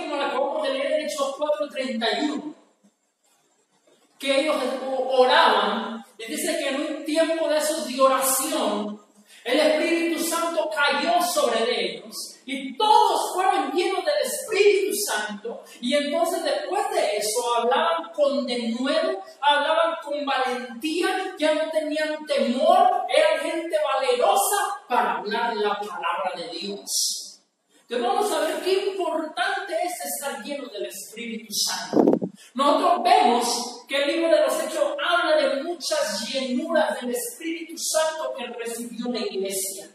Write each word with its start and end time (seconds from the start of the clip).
como 0.00 0.16
la 0.16 0.26
acabamos 0.26 0.62
de 0.62 0.74
leer 0.74 0.92
en 0.92 1.06
Hechos 1.06 1.34
4:31, 1.36 2.54
que 4.18 4.40
ellos 4.40 4.56
oraban, 5.10 6.04
y 6.18 6.30
dice 6.30 6.58
que 6.58 6.68
en 6.68 6.80
un 6.80 7.04
tiempo 7.04 7.48
de 7.48 7.58
esos 7.58 7.86
de 7.88 8.00
oración, 8.00 9.00
el 9.44 9.60
Espíritu 9.60 10.24
Santo 10.24 10.70
cayó 10.74 11.20
sobre 11.22 11.96
ellos 11.96 12.14
y 12.46 12.76
todos 12.76 13.34
fueron 13.34 13.72
llenos 13.72 14.02
del 14.04 14.14
Espíritu 14.22 14.94
Santo 15.06 15.62
y 15.80 15.94
entonces 15.94 16.42
después 16.42 16.90
de 16.90 17.16
eso 17.16 17.54
hablaban 17.58 18.10
con 18.14 18.46
denuedo, 18.46 19.22
hablaban 19.40 19.96
con 20.02 20.24
valentía, 20.24 21.34
ya 21.38 21.54
no 21.54 21.70
tenían 21.70 22.24
temor, 22.26 23.02
eran 23.14 23.40
gente 23.40 23.76
valerosa 23.84 24.56
para 24.88 25.18
hablar 25.18 25.56
la 25.56 25.78
palabra 25.78 26.32
de 26.36 26.48
Dios. 26.58 27.23
Entonces 27.86 28.06
vamos 28.06 28.32
a 28.32 28.40
ver 28.40 28.62
qué 28.62 28.86
importante 28.92 29.74
es 29.84 29.92
estar 30.14 30.42
lleno 30.42 30.66
del 30.68 30.86
Espíritu 30.86 31.52
Santo. 31.52 32.18
Nosotros 32.54 33.02
vemos 33.02 33.84
que 33.86 33.96
el 34.02 34.12
libro 34.12 34.34
de 34.34 34.40
los 34.40 34.62
Hechos 34.62 34.96
habla 35.06 35.36
de 35.36 35.62
muchas 35.62 36.26
llenuras 36.26 36.98
del 36.98 37.10
Espíritu 37.10 37.74
Santo 37.76 38.32
que 38.38 38.46
recibió 38.46 39.12
la 39.12 39.20
iglesia. 39.20 39.90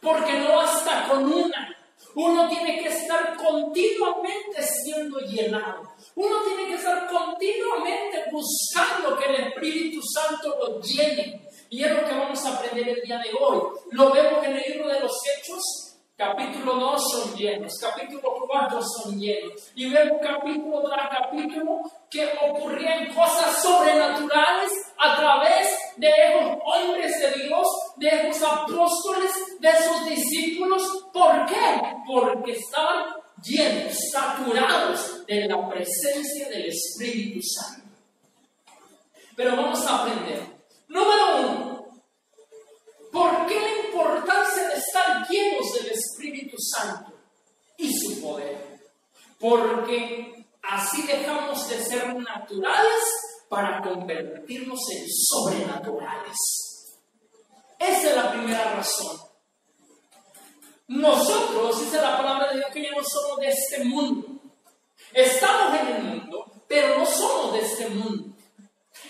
Porque 0.00 0.32
no 0.38 0.56
basta 0.56 1.06
con 1.10 1.30
una. 1.30 1.76
Uno 2.14 2.48
tiene 2.48 2.82
que 2.82 2.88
estar 2.88 3.36
continuamente 3.36 4.62
siendo 4.62 5.18
llenado. 5.18 5.82
Uno 6.14 6.36
tiene 6.44 6.68
que 6.68 6.74
estar 6.76 7.06
continuamente 7.08 8.24
buscando 8.32 9.18
que 9.18 9.26
el 9.26 9.34
Espíritu 9.48 10.00
Santo 10.02 10.56
lo 10.58 10.80
llene. 10.80 11.46
Y 11.68 11.84
es 11.84 11.90
lo 11.90 12.08
que 12.08 12.14
vamos 12.14 12.42
a 12.46 12.56
aprender 12.56 12.88
el 12.88 13.02
día 13.02 13.18
de 13.18 13.30
hoy. 13.38 13.60
Lo 13.90 14.10
vemos 14.12 14.42
en 14.46 14.56
el 14.56 14.72
libro 14.72 14.88
de 14.88 15.00
los 15.00 15.12
Hechos, 15.26 15.85
Capítulo 16.16 16.76
2 16.76 17.12
son 17.12 17.36
llenos, 17.36 17.74
capítulo 17.78 18.36
4 18.48 18.80
son 18.82 19.20
llenos. 19.20 19.70
Y 19.74 19.90
vemos 19.90 20.18
capítulo 20.22 20.82
tras 20.88 21.10
capítulo 21.10 21.82
que 22.08 22.26
ocurrían 22.40 23.12
cosas 23.12 23.62
sobrenaturales 23.62 24.72
a 24.96 25.14
través 25.14 25.68
de 25.98 26.08
esos 26.08 26.58
hombres 26.64 27.20
de 27.20 27.42
Dios, 27.42 27.66
de 27.96 28.08
esos 28.08 28.42
apóstoles, 28.50 29.30
de 29.60 29.68
esos 29.68 30.06
discípulos. 30.06 30.82
¿Por 31.12 31.44
qué? 31.44 31.82
Porque 32.06 32.52
estaban 32.52 33.04
llenos, 33.42 33.94
saturados 34.10 35.26
de 35.26 35.46
la 35.46 35.68
presencia 35.68 36.48
del 36.48 36.64
Espíritu 36.64 37.40
Santo. 37.42 37.90
Pero 39.36 39.54
vamos 39.54 39.86
a 39.86 40.00
aprender. 40.00 40.40
Número 40.88 41.40
uno, 41.40 41.75
¿Por 43.16 43.46
qué 43.46 43.58
la 43.58 43.86
importancia 43.86 44.68
de 44.68 44.74
estar 44.74 45.26
llenos 45.26 45.72
del 45.72 45.90
Espíritu 45.90 46.54
Santo 46.58 47.14
y 47.78 47.90
su 47.90 48.20
poder? 48.20 48.78
Porque 49.40 50.44
así 50.62 51.00
dejamos 51.06 51.66
de 51.66 51.82
ser 51.82 52.14
naturales 52.14 53.04
para 53.48 53.80
convertirnos 53.80 54.78
en 54.94 55.06
sobrenaturales. 55.08 56.36
Esa 57.78 58.10
es 58.10 58.16
la 58.16 58.32
primera 58.32 58.74
razón. 58.74 59.16
Nosotros, 60.88 61.80
dice 61.80 61.96
la 61.96 62.18
palabra 62.18 62.50
de 62.50 62.58
Dios, 62.58 62.70
que 62.70 62.82
ya 62.82 62.90
no 62.90 63.02
somos 63.02 63.38
de 63.38 63.48
este 63.48 63.82
mundo. 63.84 64.42
Estamos 65.14 65.80
en 65.80 65.86
el 65.86 66.02
mundo, 66.02 66.64
pero 66.68 66.98
no 66.98 67.06
somos 67.06 67.54
de 67.54 67.60
este 67.60 67.88
mundo. 67.88 68.35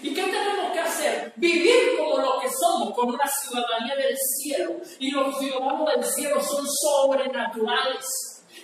¿Y 0.03 0.15
qué 0.15 0.23
tenemos 0.23 0.73
que 0.73 0.81
hacer? 0.81 1.33
Vivir 1.37 1.97
como 1.99 2.19
lo 2.19 2.39
que 2.41 2.49
somos, 2.51 2.95
con 2.95 3.09
una 3.09 3.27
ciudadanía 3.27 3.97
del 3.97 4.17
cielo. 4.17 4.77
Y 4.99 5.11
los 5.11 5.39
ciudadanos 5.39 5.89
del 5.95 6.05
cielo 6.05 6.41
son 6.43 6.67
sobrenaturales. 6.67 8.07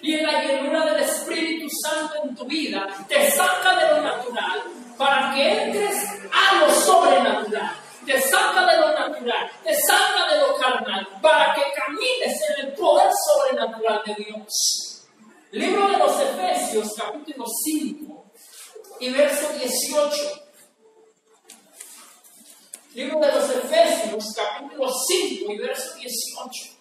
Y 0.02 0.14
en 0.14 0.26
la 0.26 0.42
llenura 0.42 0.84
del 0.86 1.02
Espíritu 1.04 1.68
Santo 1.70 2.14
en 2.24 2.34
tu 2.34 2.44
vida 2.44 2.86
te 3.08 3.30
saca 3.30 3.76
de 3.76 3.94
lo 3.94 4.02
natural 4.02 4.62
para 4.98 5.34
que 5.34 5.64
entres 5.64 5.96
a 6.32 6.60
lo 6.60 6.70
sobrenatural. 6.74 7.76
Te 8.04 8.20
saca 8.20 8.66
de 8.66 8.80
lo 8.80 8.88
natural, 8.98 9.50
te 9.62 9.74
saca 9.76 10.34
de 10.34 10.40
lo 10.40 10.56
carnal, 10.56 11.06
para 11.22 11.54
que 11.54 11.62
camines 11.72 12.36
en 12.50 12.66
el 12.66 12.72
poder 12.74 13.08
sobrenatural 13.12 14.02
de 14.04 14.24
Dios. 14.24 15.06
Libro 15.52 15.88
de 15.88 15.98
los 15.98 16.20
Efesios, 16.20 16.94
capítulo 16.96 17.44
5 17.46 18.24
y 18.98 19.10
verso 19.10 19.52
18. 19.52 20.41
Libro 22.94 23.20
de 23.20 23.32
los 23.32 23.48
Efesios, 23.48 24.34
capítulo 24.36 24.92
5 24.92 25.50
y 25.50 25.58
verso 25.58 25.94
18. 25.94 26.74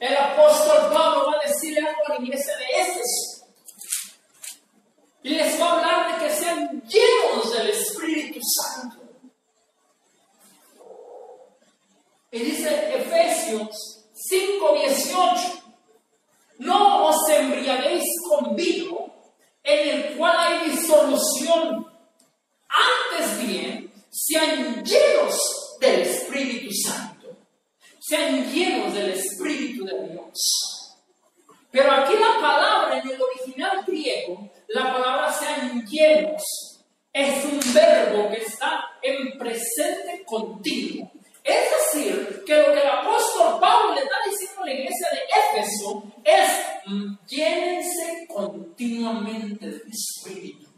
El 0.00 0.16
apóstol 0.16 0.90
Pablo 0.90 1.26
va 1.26 1.34
a 1.38 1.46
decirle 1.46 1.80
algo 1.80 2.00
a 2.06 2.14
la 2.14 2.24
iglesia 2.24 2.56
de 2.56 2.64
Éfeso. 2.80 3.46
Y 5.22 5.28
les 5.30 5.60
va 5.60 5.66
a 5.66 5.72
hablar 5.72 6.18
de 6.18 6.26
que 6.26 6.34
sean 6.34 6.82
llenos 6.82 7.52
del 7.52 7.68
Espíritu 7.68 8.40
Santo. 8.42 9.02
Y 12.30 12.38
dice 12.38 12.96
Efesios 12.96 14.02
5, 14.14 14.72
18. 14.72 15.62
No 16.60 17.08
os 17.08 17.28
embriaguéis 17.28 18.04
con 18.30 18.56
vino, 18.56 19.12
en 19.62 19.88
el 19.90 20.16
cual 20.16 20.36
hay 20.38 20.70
disolución 20.70 21.95
antes 22.68 23.46
bien, 23.46 23.92
sean 24.10 24.84
llenos 24.84 25.38
del 25.80 26.00
Espíritu 26.02 26.72
Santo, 26.72 27.36
sean 28.00 28.50
llenos 28.52 28.94
del 28.94 29.10
Espíritu 29.10 29.84
de 29.84 30.08
Dios. 30.08 30.96
Pero 31.70 31.92
aquí 31.92 32.14
la 32.14 32.40
palabra 32.40 32.98
en 32.98 33.10
el 33.10 33.20
original 33.20 33.84
griego, 33.86 34.50
la 34.68 34.92
palabra 34.92 35.32
sean 35.32 35.86
llenos, 35.86 36.42
es 37.12 37.44
un 37.44 37.60
verbo 37.72 38.30
que 38.30 38.42
está 38.42 38.84
en 39.02 39.38
presente 39.38 40.22
continuo. 40.24 41.10
Es 41.46 41.70
decir, 41.94 42.42
que 42.44 42.56
lo 42.56 42.72
que 42.72 42.80
el 42.80 42.88
apóstol 42.88 43.60
Pablo 43.60 43.94
le 43.94 44.00
está 44.00 44.16
diciendo 44.28 44.62
a 44.62 44.66
la 44.66 44.72
iglesia 44.72 45.08
de 45.12 45.60
Éfeso 45.60 46.02
es 46.24 46.50
mm, 46.86 47.14
llénense 47.26 48.26
continuamente 48.26 49.66
del 49.66 49.82
Espíritu. 49.88 50.68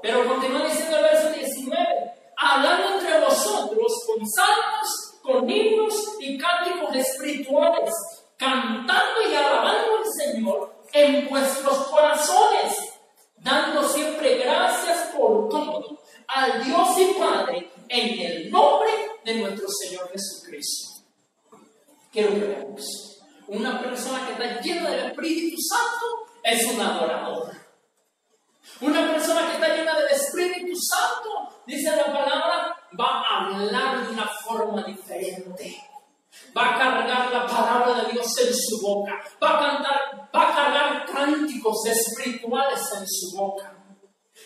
Pero 0.00 0.26
continúa 0.26 0.66
diciendo 0.66 0.96
el 0.96 1.02
verso 1.02 1.30
19, 1.32 1.86
hablando 2.36 2.94
entre 2.94 3.20
vosotros 3.20 3.92
con 4.06 4.26
salmos, 4.26 5.18
con 5.22 5.50
himnos 5.50 5.94
y 6.20 6.38
cánticos 6.38 6.96
espirituales, 6.96 7.94
cantando 8.38 9.30
y 9.30 9.34
alabando 9.34 9.98
al 9.98 10.12
Señor 10.18 10.76
en 10.92 11.28
vuestros 11.28 11.88
corazones, 11.88 12.94
dando 13.36 13.86
siempre 13.86 14.38
gracias 14.38 15.08
por 15.16 15.50
todo 15.50 16.00
al 16.28 16.64
Dios 16.64 16.88
y 16.98 17.18
Padre 17.18 17.70
en 17.88 18.18
el 18.18 18.50
nombre 18.50 18.90
de 19.24 19.34
nuestro 19.36 19.66
Señor 19.68 20.10
Jesucristo. 20.10 21.02
Quiero 22.12 22.30
que 22.30 22.40
veamos. 22.40 23.22
Una 23.48 23.80
persona 23.80 24.26
que 24.26 24.32
está 24.32 24.60
llena 24.60 24.90
del 24.90 25.10
Espíritu 25.10 25.56
Santo 25.60 26.06
es 26.42 26.66
un 26.66 26.80
adorador. 26.80 27.52
Una 28.80 29.12
persona 29.12 29.46
que 29.46 29.54
está 29.54 29.74
llena 29.74 29.98
del 29.98 30.08
Espíritu 30.08 30.76
Santo, 30.76 31.62
dice 31.66 31.94
la 31.94 32.06
palabra, 32.06 32.76
va 32.98 33.22
a 33.22 33.46
hablar 33.46 34.06
de 34.06 34.12
una 34.12 34.26
forma 34.26 34.82
diferente. 34.82 35.82
Cargar 36.78 37.32
la 37.32 37.46
palabra 37.46 38.02
de 38.02 38.12
Dios 38.12 38.26
en 38.38 38.54
su 38.54 38.80
boca. 38.80 39.12
Va 39.42 39.56
a 39.56 39.60
cantar, 39.60 40.30
va 40.34 40.50
a 40.50 40.54
cargar 40.54 41.06
cánticos 41.06 41.86
espirituales 41.86 42.80
en 42.98 43.06
su 43.06 43.36
boca. 43.36 43.72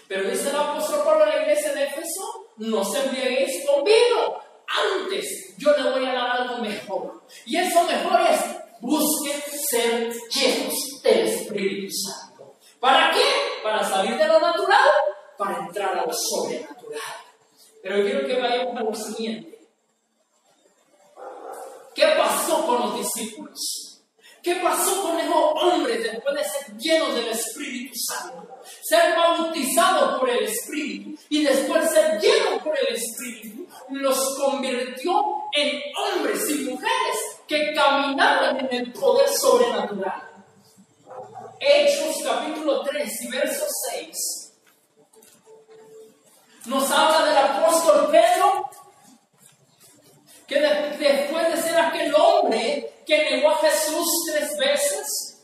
Pero 0.09 0.29
dice 0.29 0.51
el 0.51 0.57
apóstol 0.57 1.03
Pablo 1.05 1.25
a 1.25 1.29
la 1.29 1.43
iglesia 1.43 1.73
de 1.73 1.85
Éfeso, 1.85 2.51
no 2.59 2.85
se 2.85 3.05
embriaguéis 3.05 3.67
con 3.67 3.85
vino. 3.85 4.41
Antes 4.67 5.55
yo 5.59 5.77
le 5.77 5.91
voy 5.91 6.05
a 6.05 6.13
dar 6.13 6.31
algo 6.41 6.59
mejor. 6.59 7.23
Y 7.47 7.57
eso 7.57 7.83
mejor 7.85 8.21
es 8.21 8.41
busquen 8.81 9.41
ser 9.69 10.13
llenos 10.31 10.75
del 11.03 11.27
Espíritu 11.27 11.93
Santo. 11.93 12.57
¿Para 12.79 13.11
qué? 13.13 13.23
Para 13.63 13.85
salir 13.85 14.17
de 14.17 14.27
lo 14.27 14.41
natural, 14.41 14.89
para 15.37 15.59
entrar 15.59 15.99
a 15.99 16.07
lo 16.07 16.13
sobrenatural. 16.13 17.01
Pero 17.83 18.03
quiero 18.03 18.27
que 18.27 18.41
vayamos 18.41 18.77
a 18.77 18.83
lo. 18.83 19.50
¿Qué 22.01 22.07
pasó 22.17 22.65
con 22.65 22.81
los 22.81 22.99
discípulos? 22.99 24.01
¿Qué 24.43 24.55
pasó 24.55 25.03
con 25.03 25.21
esos 25.21 25.37
hombres 25.37 26.03
después 26.03 26.35
de 26.35 26.45
ser 26.45 26.77
llenos 26.79 27.15
del 27.15 27.29
Espíritu 27.29 27.93
Santo? 27.95 28.49
Ser 28.89 29.15
bautizados 29.15 30.19
por 30.19 30.31
el 30.31 30.45
Espíritu 30.45 31.21
y 31.29 31.45
después 31.45 31.91
ser 31.91 32.19
llenos 32.19 32.63
por 32.63 32.75
el 32.79 32.97
Espíritu 32.97 33.67
los 33.91 34.19
convirtió 34.39 35.13
en 35.53 35.83
hombres 35.95 36.49
y 36.49 36.71
mujeres 36.71 37.17
que 37.47 37.75
caminaban 37.75 38.61
en 38.61 38.69
el 38.73 38.93
poder 38.95 39.29
sobrenatural. 39.29 40.10
Que 53.11 53.29
negó 53.29 53.51
a 53.51 53.57
Jesús 53.57 54.07
tres 54.31 54.57
veces, 54.57 55.37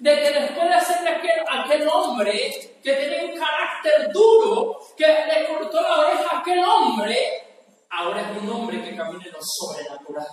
de 0.00 0.10
que 0.12 0.40
después 0.40 0.68
de 0.68 0.74
hacerle 0.74 1.10
aquel, 1.10 1.44
aquel 1.48 1.88
hombre 1.88 2.50
que 2.82 2.92
tenía 2.94 3.32
un 3.32 3.38
carácter 3.38 4.12
duro, 4.12 4.80
que 4.96 5.06
le 5.06 5.46
cortó 5.46 5.80
la 5.80 6.00
oreja 6.00 6.24
a 6.32 6.38
aquel 6.40 6.64
hombre, 6.64 7.16
ahora 7.90 8.28
es 8.28 8.42
un 8.42 8.50
hombre 8.50 8.82
que 8.82 8.96
camina 8.96 9.24
en 9.24 9.32
lo 9.32 9.38
sobrenatural. 9.40 10.26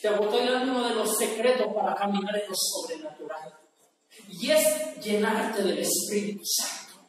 Te 0.00 0.08
estoy 0.08 0.48
dando 0.48 0.72
uno 0.72 0.88
de 0.88 0.94
los 0.94 1.18
secretos 1.18 1.66
para 1.74 1.94
caminar 1.94 2.36
en 2.36 2.48
lo 2.48 2.54
sobrenatural. 2.56 3.52
Y 4.30 4.50
es 4.50 4.98
llenarte 5.00 5.62
del 5.62 5.80
Espíritu 5.80 6.42
Santo. 6.42 7.06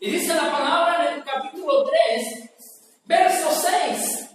Y 0.00 0.12
dice 0.12 0.32
la 0.32 0.52
palabra 0.52 1.10
en 1.10 1.18
el 1.18 1.24
capítulo 1.24 1.84
3, 1.84 2.50
verso 3.04 3.50
6. 3.50 4.27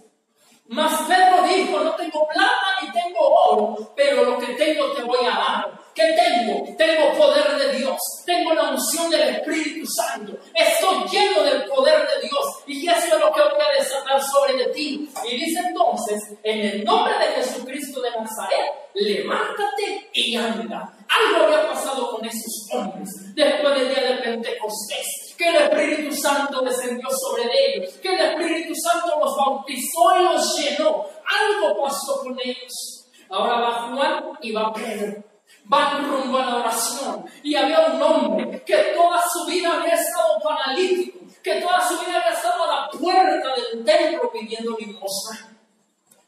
Mas 0.66 1.02
Pedro 1.06 1.42
dijo, 1.46 1.78
no 1.80 1.94
tengo 1.94 2.26
plata 2.26 2.80
ni 2.82 2.90
tengo 2.90 3.20
oro, 3.20 3.92
pero 3.94 4.24
lo 4.24 4.38
que 4.38 4.54
tengo 4.54 4.92
te 4.92 5.02
voy 5.02 5.24
a 5.26 5.30
dar. 5.30 5.84
¿Qué 5.94 6.02
tengo? 6.02 6.76
Tengo 6.76 7.16
poder 7.16 7.56
de 7.56 7.78
Dios, 7.78 7.96
tengo 8.26 8.52
la 8.52 8.70
unción 8.70 9.08
del 9.10 9.36
Espíritu 9.36 9.86
Santo, 9.86 10.36
estoy 10.52 11.08
lleno 11.08 11.44
del 11.44 11.64
poder 11.66 12.00
de 12.00 12.26
Dios 12.26 12.46
y 12.66 12.88
eso 12.88 13.14
es 13.14 13.20
lo 13.20 13.32
que 13.32 13.40
voy 13.42 13.62
a 13.62 13.80
desatar 13.80 14.20
sobre 14.20 14.66
ti. 14.72 15.08
Y 15.24 15.36
dice 15.36 15.60
entonces, 15.68 16.20
en 16.42 16.60
el 16.60 16.84
nombre 16.84 17.14
de 17.16 17.26
Jesucristo 17.36 18.00
de 18.00 18.10
Nazaret, 18.10 18.72
levántate 18.94 20.10
y 20.14 20.34
anda. 20.34 20.92
Algo 21.08 21.44
había 21.44 21.68
pasado 21.70 22.10
con 22.10 22.24
esos 22.24 22.68
hombres 22.72 23.08
después 23.36 23.74
del 23.78 23.88
día 23.90 24.02
de 24.02 24.16
Pentecostés, 24.16 25.34
que 25.38 25.48
el 25.48 25.56
Espíritu 25.56 26.16
Santo 26.16 26.60
descendió 26.62 27.08
sobre 27.08 27.44
ellos, 27.68 27.94
que 28.02 28.08
el 28.08 28.20
Espíritu 28.20 28.74
Santo 28.74 29.16
los 29.20 29.36
bautizó 29.36 30.18
y 30.18 30.24
los 30.24 30.58
llenó. 30.58 31.06
Algo 31.24 31.84
pasó 31.84 32.20
con 32.20 32.36
ellos. 32.44 33.06
Ahora 33.30 33.60
va 33.60 33.94
Juan 33.94 34.38
y 34.42 34.50
va 34.50 34.72
Pedro 34.72 35.22
van 35.64 36.10
rumbo 36.10 36.38
a 36.38 36.46
la 36.46 36.56
oración. 36.56 37.24
Y 37.42 37.54
había 37.54 37.86
un 37.86 38.02
hombre 38.02 38.62
que 38.64 38.76
toda 38.94 39.22
su 39.32 39.46
vida 39.46 39.80
había 39.80 39.94
estado 39.94 40.38
paralítico, 40.42 41.18
que 41.42 41.60
toda 41.60 41.86
su 41.86 41.98
vida 42.00 42.20
había 42.20 42.36
estado 42.36 42.64
a 42.64 42.66
la 42.66 42.90
puerta 42.90 43.48
del 43.54 43.84
templo 43.84 44.30
pidiendo 44.32 44.76
limosna. 44.78 45.50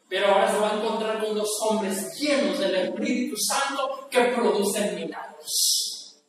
Pero 0.09 0.29
ahora 0.29 0.51
se 0.51 0.59
va 0.59 0.71
a 0.71 0.75
encontrar 0.75 1.25
con 1.25 1.35
dos 1.35 1.51
hombres 1.63 2.17
llenos 2.19 2.59
del 2.59 2.75
Espíritu 2.77 3.37
Santo 3.37 4.07
que 4.09 4.21
producen 4.21 4.95
milagros. 4.95 6.23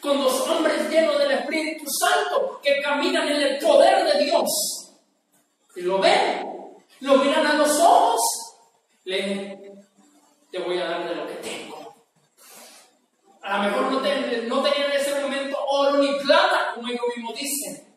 Con 0.00 0.18
dos 0.18 0.48
hombres 0.48 0.88
llenos 0.88 1.18
del 1.18 1.32
Espíritu 1.32 1.84
Santo 1.86 2.60
que 2.62 2.80
caminan 2.80 3.28
en 3.28 3.42
el 3.42 3.58
poder 3.58 4.04
de 4.04 4.24
Dios. 4.24 4.48
Y 5.76 5.82
lo 5.82 5.98
ven, 5.98 6.46
lo 7.00 7.16
miran 7.16 7.46
a 7.46 7.54
los 7.54 7.78
ojos, 7.78 8.20
le 9.04 9.60
te 10.50 10.58
voy 10.58 10.78
a 10.78 10.84
dar 10.84 11.08
de 11.08 11.14
lo 11.14 11.26
que 11.26 11.34
tengo. 11.34 11.94
A 13.42 13.56
lo 13.56 13.62
mejor 13.64 13.92
no, 13.92 14.00
tenían 14.00 14.90
en 14.90 15.00
ese 15.00 15.20
momento 15.20 15.56
oro 15.66 15.98
ni 15.98 16.18
plata, 16.20 16.72
como 16.74 16.88
ellos 16.88 17.00
mismos 17.16 17.34
dicen, 17.34 17.94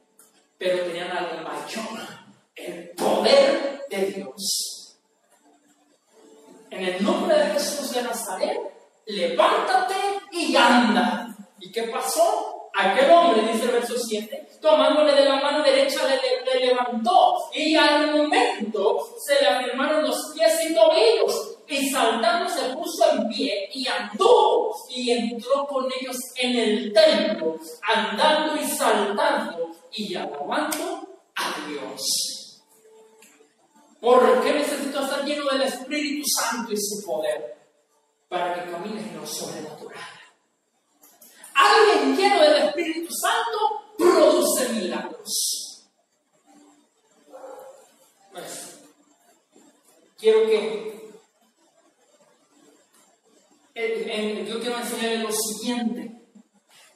pero 0.57 0.83
tenían 0.85 1.11
algo 1.11 1.41
mayor, 1.41 2.07
el 2.55 2.89
poder 2.91 3.85
de 3.89 4.05
Dios. 4.05 4.97
En 6.69 6.83
el 6.85 7.03
nombre 7.03 7.38
de 7.38 7.45
Jesús 7.51 7.94
de 7.94 8.03
Nazaret, 8.03 8.59
levántate 9.05 9.95
y 10.31 10.55
anda. 10.55 11.22
¿Y 11.63 11.71
qué 11.71 11.83
pasó? 11.83 12.69
Aquel 12.75 13.10
hombre, 13.10 13.54
dice 13.54 13.65
el 13.65 13.71
verso 13.71 13.94
7, 13.98 14.50
tomándole 14.60 15.13
de 15.13 15.25
la 15.25 15.36
mano 15.36 15.63
derecha 15.63 16.00
le, 16.07 16.60
le 16.60 16.65
levantó 16.65 17.38
y 17.54 17.75
al 17.75 18.12
momento 18.12 19.15
se 19.24 19.39
le 19.39 19.48
afirmaron 19.48 20.04
los 20.04 20.33
pies 20.33 20.60
y 20.69 20.74
tobillos 20.74 21.57
y 21.68 21.89
saltando 21.89 22.50
se 22.50 22.75
puso 22.75 23.12
en 23.12 23.30
pie 23.30 23.69
y 23.74 23.88
andó 23.88 24.71
y 24.89 25.12
entró 25.12 25.65
con 25.68 25.86
ellos 25.86 26.18
en 26.36 26.57
el 26.57 26.94
templo, 26.94 27.56
andando 27.88 28.62
y 28.62 28.65
saltando 28.65 29.69
y 29.94 30.15
alabando 30.15 31.07
a 31.36 31.68
Dios. 31.69 32.62
¿Por 34.01 34.44
qué 34.44 34.51
necesito 34.51 35.00
estar 35.00 35.24
lleno 35.24 35.45
del 35.45 35.62
Espíritu 35.62 36.27
Santo 36.27 36.74
y 36.74 36.77
su 36.77 37.06
poder? 37.06 37.56
Para 38.27 38.54
que 38.54 38.69
camines 38.69 39.07
en 39.07 39.15
lo 39.15 39.25
sobrenatural. 39.25 40.22
Alguien 41.55 42.17
lleno 42.17 42.41
del 42.41 42.67
Espíritu 42.67 43.13
Santo 43.13 43.95
produce 43.97 44.69
milagros. 44.69 45.89
Pues, 48.31 48.79
quiero 50.17 50.45
que 50.47 50.94
yo 54.47 54.59
quiero 54.59 54.77
enseñarles 54.77 55.23
lo 55.23 55.31
siguiente. 55.31 56.21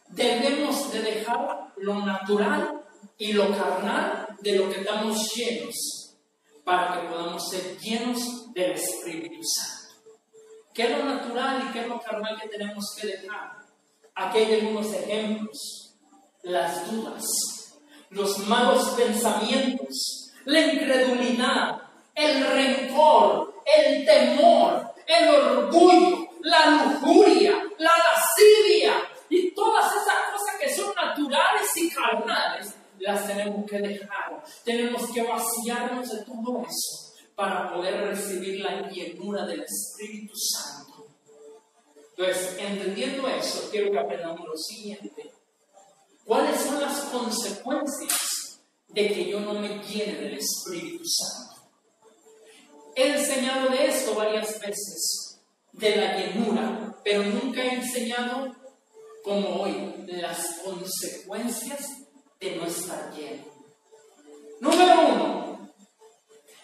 Debemos 0.10 0.92
de 0.92 1.02
dejar 1.02 1.74
lo 1.78 2.06
natural 2.06 2.82
y 3.18 3.34
lo 3.34 3.50
carnal 3.58 4.28
de 4.42 4.56
lo 4.56 4.70
que 4.70 4.82
estamos 4.82 5.34
llenos 5.34 6.18
para 6.64 7.02
que 7.02 7.08
podamos 7.08 7.50
ser 7.50 7.78
llenos 7.80 8.54
del 8.54 8.72
Espíritu 8.72 9.42
Santo. 9.44 9.96
¿Qué 10.74 10.84
es 10.84 10.98
lo 10.98 11.06
natural 11.06 11.68
y 11.68 11.74
qué 11.74 11.82
es 11.82 11.88
lo 11.88 12.00
carnal 12.00 12.40
que 12.40 12.50
tenemos 12.50 12.86
que 13.00 13.08
dejar? 13.08 13.57
Aquí 14.20 14.40
hay 14.40 14.62
algunos 14.62 14.92
ejemplos. 14.94 15.94
Las 16.42 16.90
dudas, 16.90 17.24
los 18.10 18.40
malos 18.48 18.90
pensamientos, 18.92 20.32
la 20.46 20.60
incredulidad, 20.60 21.82
el 22.16 22.48
rencor, 22.48 23.54
el 23.64 24.06
temor, 24.06 24.92
el 25.06 25.30
orgullo, 25.30 26.30
la 26.42 26.66
lujuria, 26.70 27.64
la 27.78 27.92
lascivia 27.92 28.94
y 29.30 29.52
todas 29.54 29.86
esas 29.92 30.32
cosas 30.32 30.56
que 30.60 30.74
son 30.74 30.96
naturales 30.96 31.70
y 31.76 31.90
carnales, 31.92 32.74
las 33.00 33.28
tenemos 33.28 33.70
que 33.70 33.80
dejar. 33.80 34.44
Tenemos 34.64 35.12
que 35.12 35.22
vaciarnos 35.22 36.10
de 36.10 36.26
todo 36.26 36.66
eso 36.68 37.14
para 37.36 37.72
poder 37.72 38.08
recibir 38.08 38.62
la 38.62 38.90
llenura 38.90 39.46
del 39.46 39.64
Espíritu 39.64 40.34
Santo. 40.36 40.77
Entonces, 42.18 42.58
entendiendo 42.58 43.28
eso, 43.28 43.70
quiero 43.70 43.92
que 43.92 44.00
aprendamos 44.00 44.48
lo 44.48 44.58
siguiente. 44.58 45.32
¿Cuáles 46.26 46.60
son 46.60 46.82
las 46.82 47.00
consecuencias 47.02 48.60
de 48.88 49.08
que 49.08 49.30
yo 49.30 49.40
no 49.40 49.54
me 49.54 49.80
llene 49.84 50.20
del 50.20 50.40
Espíritu 50.40 51.04
Santo? 51.06 51.70
He 52.96 53.20
enseñado 53.20 53.70
de 53.70 53.86
esto 53.86 54.16
varias 54.16 54.60
veces 54.60 55.40
de 55.74 55.96
la 55.96 56.18
llenura, 56.18 56.98
pero 57.04 57.22
nunca 57.24 57.64
he 57.64 57.76
enseñado 57.76 58.56
como 59.24 59.62
hoy 59.62 60.04
las 60.08 60.60
consecuencias 60.66 61.86
de 62.40 62.56
no 62.56 62.66
estar 62.66 63.14
lleno. 63.14 63.46
Número 64.60 65.08
uno, 65.08 65.70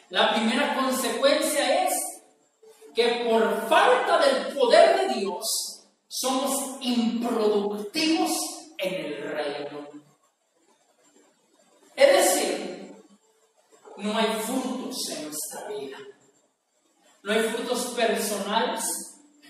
la 0.09 0.33
primera 0.33 0.75
consecuencia 0.75 1.85
es 1.85 1.93
que 2.93 3.25
por 3.27 3.67
falta 3.67 4.19
del 4.19 4.53
poder 4.55 4.72
somos 6.23 6.77
improductivos 6.81 8.31
en 8.77 8.93
el 8.93 9.31
reino. 9.35 9.87
Es 11.95 12.07
decir, 12.07 12.95
no 13.97 14.17
hay 14.17 14.27
frutos 14.45 15.09
en 15.09 15.23
nuestra 15.25 15.67
vida 15.67 15.97
no 17.23 17.31
hay 17.31 17.39
frutos 17.39 17.93
personales, 17.95 18.83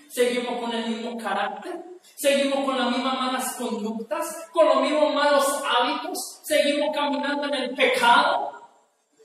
seguimos 0.08 0.60
con 0.60 0.72
el 0.72 0.88
mismo 0.88 1.16
carácter, 1.16 1.74
seguimos 2.16 2.64
con 2.64 2.78
las 2.78 2.88
mismas 2.88 3.14
malas 3.18 3.56
conductas, 3.56 4.48
con 4.52 4.68
los 4.68 4.80
mismos 4.82 5.12
malos 5.12 5.44
hábitos, 5.64 6.40
seguimos 6.44 6.94
caminando 6.94 7.48
en 7.48 7.54
el 7.54 7.74
pecado. 7.74 8.52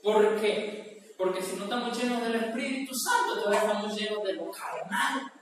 ¿Por 0.02 0.40
qué? 0.40 1.14
Porque 1.16 1.40
si 1.40 1.54
no 1.56 1.64
estamos 1.64 1.96
llenos 1.96 2.22
del 2.22 2.34
Espíritu 2.34 2.92
Santo, 2.92 3.40
todavía 3.40 3.60
estamos 3.60 3.96
llenos 3.96 4.24
de 4.24 4.32
lo 4.32 4.50
carnal. 4.50 5.32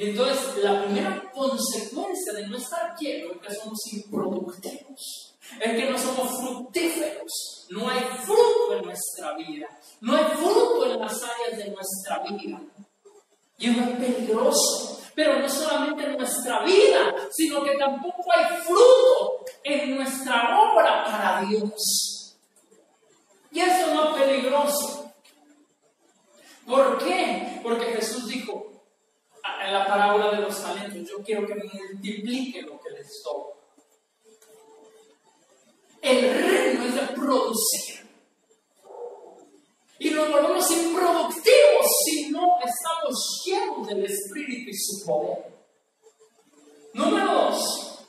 Y 0.00 0.08
entonces 0.08 0.64
la 0.64 0.82
primera 0.82 1.30
consecuencia 1.30 2.32
de 2.32 2.46
no 2.46 2.56
estar 2.56 2.96
llenos 2.98 3.36
es 3.36 3.46
que 3.46 3.54
somos 3.54 3.78
improductivos, 3.92 5.36
es 5.60 5.72
que 5.72 5.90
no 5.90 5.98
somos 5.98 6.40
fructíferos, 6.40 7.66
no 7.68 7.86
hay 7.86 8.00
fruto 8.24 8.78
en 8.78 8.84
nuestra 8.86 9.36
vida. 9.36 9.68
No 10.00 10.16
hay 10.16 10.24
fruto 10.24 10.86
en 10.86 11.00
las 11.00 11.22
áreas 11.22 11.58
de 11.58 11.70
nuestra 11.70 12.20
vida. 12.20 12.62
Y 13.58 13.68
es 13.68 13.76
muy 13.76 13.92
peligroso. 13.92 15.02
Pero 15.14 15.38
no 15.38 15.48
solamente 15.50 16.04
en 16.04 16.16
nuestra 16.16 16.64
vida, 16.64 17.14
sino 17.32 17.62
que 17.62 17.76
tampoco 17.76 18.24
hay 18.34 18.56
fruto 18.62 19.44
en 19.62 19.96
nuestra 19.96 20.58
obra 20.62 21.04
para 21.04 21.42
Dios. 21.42 22.38
Y 23.50 23.60
eso 23.60 23.86
es 23.86 23.94
más 23.94 24.16
peligroso. 24.16 25.12
¿Por 26.66 26.96
qué? 27.04 27.60
Porque 27.62 27.84
Jesús 27.96 28.26
dijo 28.26 28.79
en 29.64 29.72
la 29.72 29.86
parábola 29.86 30.30
de 30.32 30.42
los 30.42 30.62
talentos, 30.62 31.08
yo 31.08 31.22
quiero 31.24 31.46
que 31.46 31.54
me 31.54 31.64
multiplique 31.64 32.62
lo 32.62 32.80
que 32.80 32.90
les 32.90 33.22
doy. 33.24 33.60
El 36.02 36.20
reino 36.22 36.84
es 36.84 36.94
de 36.94 37.14
producir. 37.14 38.00
Y 39.98 40.10
nos 40.10 40.30
volvemos 40.30 40.70
improductivos 40.70 41.86
si 42.06 42.30
no 42.30 42.56
estamos 42.64 43.42
llenos 43.44 43.86
del 43.86 44.04
Espíritu 44.04 44.70
y 44.70 44.74
su 44.74 45.04
poder. 45.04 45.44
Número 46.94 47.32
dos, 47.32 48.04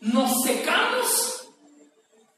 nos 0.00 0.42
secamos, 0.42 1.48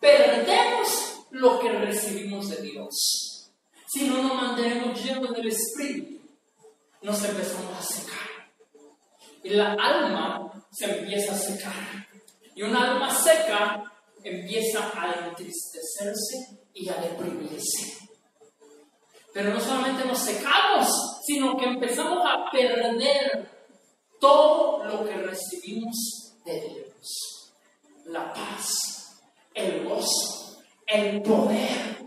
perdemos 0.00 1.20
lo 1.30 1.60
que 1.60 1.72
recibimos 1.72 2.48
de 2.48 2.62
Dios. 2.62 3.50
Si 3.86 4.08
no 4.08 4.22
nos 4.22 4.34
mantenemos 4.34 5.04
llenos 5.04 5.30
del 5.36 5.48
Espíritu, 5.48 6.11
nos 7.02 7.24
empezamos 7.24 7.78
a 7.78 7.82
secar. 7.82 8.28
Y 9.42 9.50
la 9.50 9.72
alma 9.72 10.50
se 10.70 10.98
empieza 10.98 11.34
a 11.34 11.38
secar. 11.38 12.06
Y 12.54 12.62
una 12.62 12.92
alma 12.92 13.12
seca 13.12 13.82
empieza 14.22 14.90
a 14.94 15.28
entristecerse 15.28 16.60
y 16.74 16.88
a 16.88 16.94
deprimirse. 16.94 17.98
Pero 19.32 19.54
no 19.54 19.60
solamente 19.60 20.04
nos 20.04 20.18
secamos, 20.18 20.88
sino 21.26 21.56
que 21.56 21.64
empezamos 21.64 22.18
a 22.24 22.50
perder 22.50 23.50
todo 24.20 24.84
lo 24.84 25.04
que 25.04 25.16
recibimos 25.16 26.34
de 26.44 26.60
Dios. 26.60 27.52
La 28.06 28.32
paz, 28.32 29.18
el 29.54 29.88
gozo, 29.88 30.62
el 30.86 31.22
poder. 31.22 32.02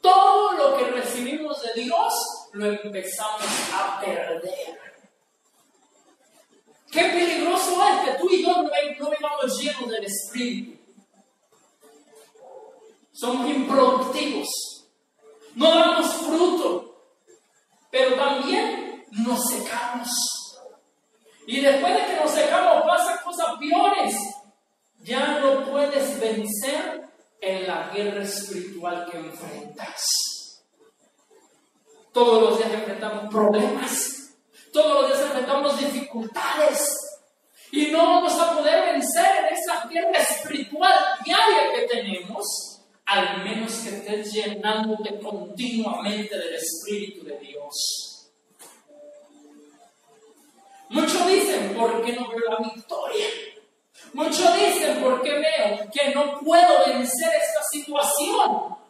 Todo 0.00 0.52
lo 0.52 0.76
que 0.76 0.84
recibimos 0.90 1.62
de 1.62 1.82
Dios 1.82 2.12
lo 2.52 2.66
empezamos 2.66 3.42
a 3.72 4.00
perder. 4.00 4.80
Qué 6.90 7.00
peligroso 7.00 7.82
es 7.88 8.04
que 8.04 8.18
tú 8.18 8.28
y 8.30 8.42
yo 8.42 8.62
no 8.62 9.10
vivamos 9.10 9.58
llenos 9.58 9.90
del 9.90 10.04
Espíritu. 10.04 10.78
Somos 13.12 13.48
improductivos. 13.48 14.48
No 15.54 15.70
damos 15.70 16.06
fruto. 16.16 16.96
Pero 17.90 18.16
también 18.16 19.04
nos 19.10 19.48
secamos. 19.48 20.08
Y 21.46 21.60
después 21.60 21.94
de 21.94 22.06
que 22.06 22.20
nos 22.20 22.30
secamos 22.30 22.82
pasan 22.84 23.18
cosas 23.24 23.46
peores. 23.58 24.14
Ya 25.00 25.40
no 25.40 25.70
puedes 25.70 26.20
vencer 26.20 27.08
en 27.40 27.66
la 27.66 27.88
guerra 27.88 28.22
espiritual 28.22 29.08
que 29.10 29.18
enfrentas. 29.18 30.21
Todos 32.12 32.42
los 32.42 32.58
días 32.58 32.72
enfrentamos 32.72 33.30
problemas 33.32 34.22
todos 34.72 35.02
los 35.02 35.06
días 35.08 35.20
enfrentamos 35.26 35.78
dificultades 35.78 36.96
y 37.70 37.86
no 37.88 37.98
vamos 37.98 38.32
a 38.40 38.56
poder 38.56 38.92
vencer 38.92 39.26
en 39.40 39.54
esa 39.54 39.86
guerra 39.86 40.18
espiritual 40.18 40.94
diaria 41.24 41.72
que 41.74 41.86
tenemos, 41.86 42.80
al 43.04 43.44
menos 43.44 43.72
que 43.74 43.90
estés 43.90 44.32
llenándote 44.32 45.20
continuamente 45.20 46.38
del 46.38 46.54
Espíritu 46.54 47.24
de 47.26 47.38
Dios. 47.38 48.30
Muchos 50.88 51.26
dicen, 51.26 51.74
¿por 51.74 52.02
qué 52.02 52.12
no 52.14 52.28
veo 52.28 52.50
la 52.50 52.72
victoria? 52.74 53.26
Muchos 54.14 54.54
dicen, 54.54 55.02
¿por 55.02 55.22
qué 55.22 55.32
veo 55.32 55.90
que 55.90 56.14
no 56.14 56.40
puedo 56.40 56.86
vencer 56.86 57.30
esta 57.34 57.62
situación? 57.70 58.81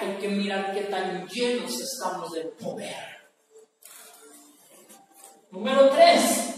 Hay 0.00 0.16
que 0.20 0.28
mirar 0.28 0.72
qué 0.72 0.82
tan 0.82 1.26
llenos 1.26 1.80
estamos 1.80 2.30
del 2.30 2.50
poder. 2.50 2.94
Número 5.50 5.90
tres, 5.90 6.54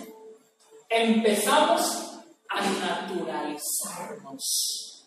empezamos 0.89 2.21
a 2.49 2.61
naturalizarnos. 2.61 5.07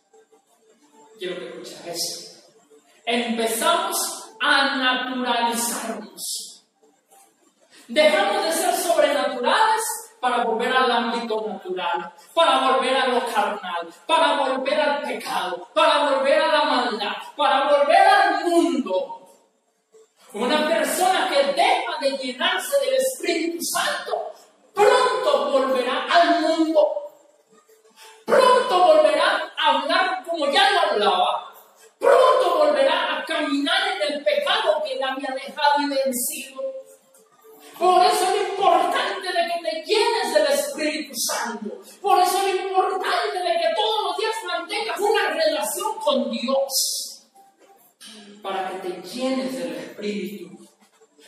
Quiero 1.20 1.38
que 1.38 1.50
escuches 1.50 1.86
eso. 1.86 2.42
Empezamos 3.06 3.98
a 4.42 4.78
naturalizarnos. 4.78 6.66
Dejamos 7.88 8.46
de 8.46 8.52
ser 8.52 8.63
para 10.24 10.46
volver 10.46 10.74
al 10.74 10.90
ámbito 10.90 11.46
natural, 11.46 12.14
para 12.34 12.72
volver 12.72 12.96
a 12.96 13.08
lo 13.08 13.26
carnal, 13.26 13.94
para 14.08 14.38
volver 14.38 14.80
al 14.80 15.02
pecado, 15.02 15.68
para 15.74 16.12
volver 16.12 16.42
a 16.42 16.48
la 16.48 16.64
maldad, 16.64 17.12
para 17.36 17.68
volver 17.68 18.08
al 18.08 18.46
mundo. 18.46 19.20
Una 20.32 20.66
persona 20.70 21.28
que 21.30 21.44
deja 21.52 21.98
de 22.00 22.12
llenarse 22.12 22.74
del 22.86 22.94
Espíritu 22.94 23.58
Santo, 23.66 24.32
pronto 24.74 25.52
volverá 25.52 26.06
al 26.10 26.40
mundo. 26.40 26.88
Pronto 28.26 28.80
volverá 28.80 29.52
a 29.58 29.72
hablar 29.72 30.24
como 30.24 30.50
ya 30.50 30.72
lo 30.72 30.92
hablaba. 30.92 31.54
Pronto 32.00 32.60
volverá 32.60 33.18
a 33.18 33.26
caminar 33.26 33.90
en 33.98 34.14
el 34.14 34.24
pecado 34.24 34.82
que 34.86 34.96
le 34.96 35.04
había 35.04 35.32
dejado 35.32 35.82
y 35.82 35.90
vencido. 35.90 36.83
Por 37.78 38.06
eso 38.06 38.24
es 38.30 38.50
importante 38.50 39.28
de 39.28 39.34
que 39.34 39.70
te 39.70 39.84
llenes 39.86 40.34
del 40.34 40.48
Espíritu 40.48 41.14
Santo. 41.16 41.82
Por 42.02 42.20
eso 42.20 42.48
es 42.48 42.56
importante 42.56 43.40
de 43.40 43.54
que 43.58 43.76
todos 43.76 44.04
los 44.04 44.18
días 44.18 44.36
mantengas 44.48 45.00
una 45.00 45.30
relación 45.30 45.96
con 46.00 46.32
Dios 46.32 47.24
para 48.42 48.70
que 48.70 48.90
te 48.90 49.02
llenes 49.02 49.58
del 49.58 49.76
Espíritu, 49.76 50.58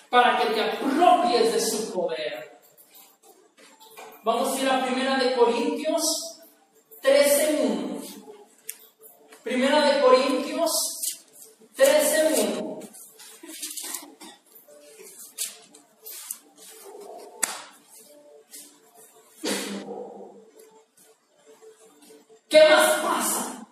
para 0.10 0.38
que 0.38 0.54
te 0.54 0.62
apropies 0.62 1.54
de 1.54 1.62
su 1.62 1.94
poder. 1.94 2.60
Vamos 4.24 4.58
a 4.58 4.62
ir 4.62 4.70
a 4.70 4.86
Primera 4.86 5.18
de 5.18 5.36
Corintios 5.36 6.02
13.1. 7.02 7.96
Primera 9.44 9.86
de 9.86 10.02
Corintios 10.02 10.72
13.1. 11.78 12.45
¿Qué 22.56 22.70
más 22.70 23.00
pasa? 23.02 23.68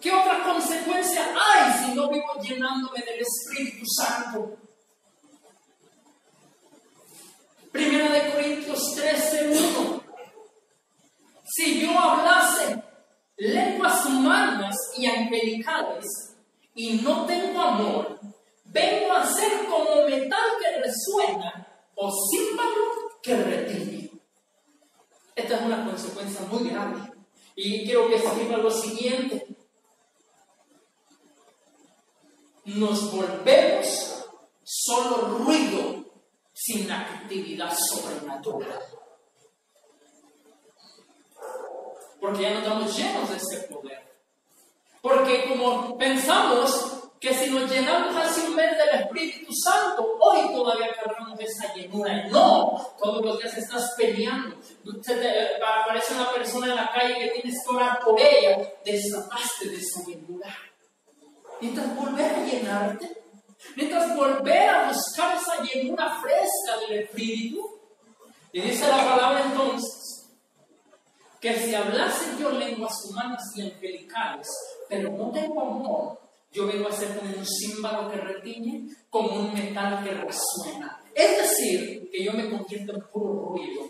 ¿Qué 0.00 0.10
otra 0.10 0.42
consecuencia 0.44 1.28
hay 1.36 1.72
si 1.84 1.94
no 1.94 2.08
vivo 2.08 2.40
llenándome 2.40 3.00
del 3.02 3.20
Espíritu 3.20 3.84
Santo? 3.86 4.56
Primera 7.70 8.08
de 8.12 8.32
Corintios 8.32 8.94
13, 8.94 9.50
1. 9.76 10.02
Si 11.44 11.82
yo 11.82 11.98
hablase 11.98 12.82
lenguas 13.36 14.06
humanas 14.06 14.74
y 14.96 15.04
angelicales 15.04 16.06
y 16.74 16.94
no 17.02 17.26
tengo 17.26 17.60
amor, 17.60 18.20
vengo 18.64 19.12
a 19.12 19.26
ser 19.26 19.66
como 19.66 20.06
metal 20.06 20.48
que 20.62 20.80
resuena 20.80 21.68
o 21.94 22.10
címbalo 22.30 23.20
que 23.22 23.36
retiene. 23.36 24.10
Esta 25.36 25.56
es 25.56 25.60
una 25.60 25.84
consecuencia 25.84 26.40
muy 26.46 26.70
grande. 26.70 27.09
Y 27.62 27.84
quiero 27.84 28.08
que 28.08 28.16
escriba 28.16 28.56
lo 28.56 28.70
siguiente. 28.70 29.46
nos 32.64 33.12
volvemos 33.12 34.24
solo 34.62 35.38
ruido 35.38 36.04
sin 36.52 36.90
actividad 36.90 37.76
sobrenatural. 37.76 38.80
Porque 42.20 42.42
ya 42.42 42.50
no 42.52 42.58
estamos 42.60 42.96
llenos 42.96 43.30
de 43.30 43.36
ese 43.36 43.68
poder. 43.68 43.98
Porque 45.00 45.48
como 45.48 45.96
pensamos 45.96 46.99
que 47.20 47.34
si 47.34 47.50
nos 47.50 47.70
llenamos 47.70 48.16
así 48.16 48.40
un 48.40 48.56
mes 48.56 48.70
del 48.78 49.02
Espíritu 49.02 49.52
Santo, 49.52 50.16
hoy 50.18 50.54
todavía 50.54 50.88
cargamos 50.94 51.38
esa 51.38 51.74
llenura. 51.74 52.26
no, 52.28 52.94
todos 52.98 53.22
los 53.22 53.38
días 53.38 53.58
estás 53.58 53.92
peleando. 53.94 54.56
aparece 55.62 56.14
una 56.14 56.32
persona 56.32 56.68
en 56.68 56.76
la 56.76 56.90
calle 56.90 57.18
que 57.18 57.40
tienes 57.40 57.62
que 57.62 57.76
orar 57.76 58.00
por 58.00 58.18
ella, 58.18 58.72
desataste 58.86 59.68
de 59.68 59.76
esa 59.76 60.02
llenura. 60.06 60.56
Necesitas 61.60 61.94
volver 61.94 62.34
a 62.34 62.44
llenarte. 62.44 63.16
Necesitas 63.76 64.16
volver 64.16 64.70
a 64.70 64.88
buscar 64.88 65.36
esa 65.36 65.62
llenura 65.62 66.18
fresca 66.22 66.78
del 66.80 67.00
Espíritu. 67.00 67.80
Y 68.50 68.62
dice 68.62 68.88
la 68.88 68.96
palabra 68.96 69.42
entonces 69.44 70.26
que 71.38 71.54
si 71.54 71.74
hablase 71.74 72.38
yo 72.38 72.50
lenguas 72.50 72.92
humanas 73.04 73.42
y 73.56 73.62
angelicales, 73.62 74.48
pero 74.88 75.10
no 75.10 75.30
tengo 75.30 75.60
amor, 75.62 76.29
yo 76.52 76.66
vengo 76.66 76.88
a 76.88 76.92
ser 76.92 77.16
como 77.16 77.30
un 77.36 77.46
símbolo 77.46 78.10
que 78.10 78.16
retiñe, 78.16 78.88
como 79.08 79.40
un 79.40 79.54
metal 79.54 80.02
que 80.04 80.10
resuena. 80.10 81.00
Es 81.14 81.38
decir, 81.38 82.08
que 82.10 82.24
yo 82.24 82.32
me 82.32 82.50
convierto 82.50 82.94
en 82.94 83.02
puro 83.12 83.50
ruido. 83.50 83.88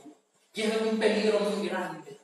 Y 0.52 0.62
es 0.62 0.80
un 0.80 0.98
peligro 0.98 1.38
muy 1.40 1.68
grande 1.68 2.20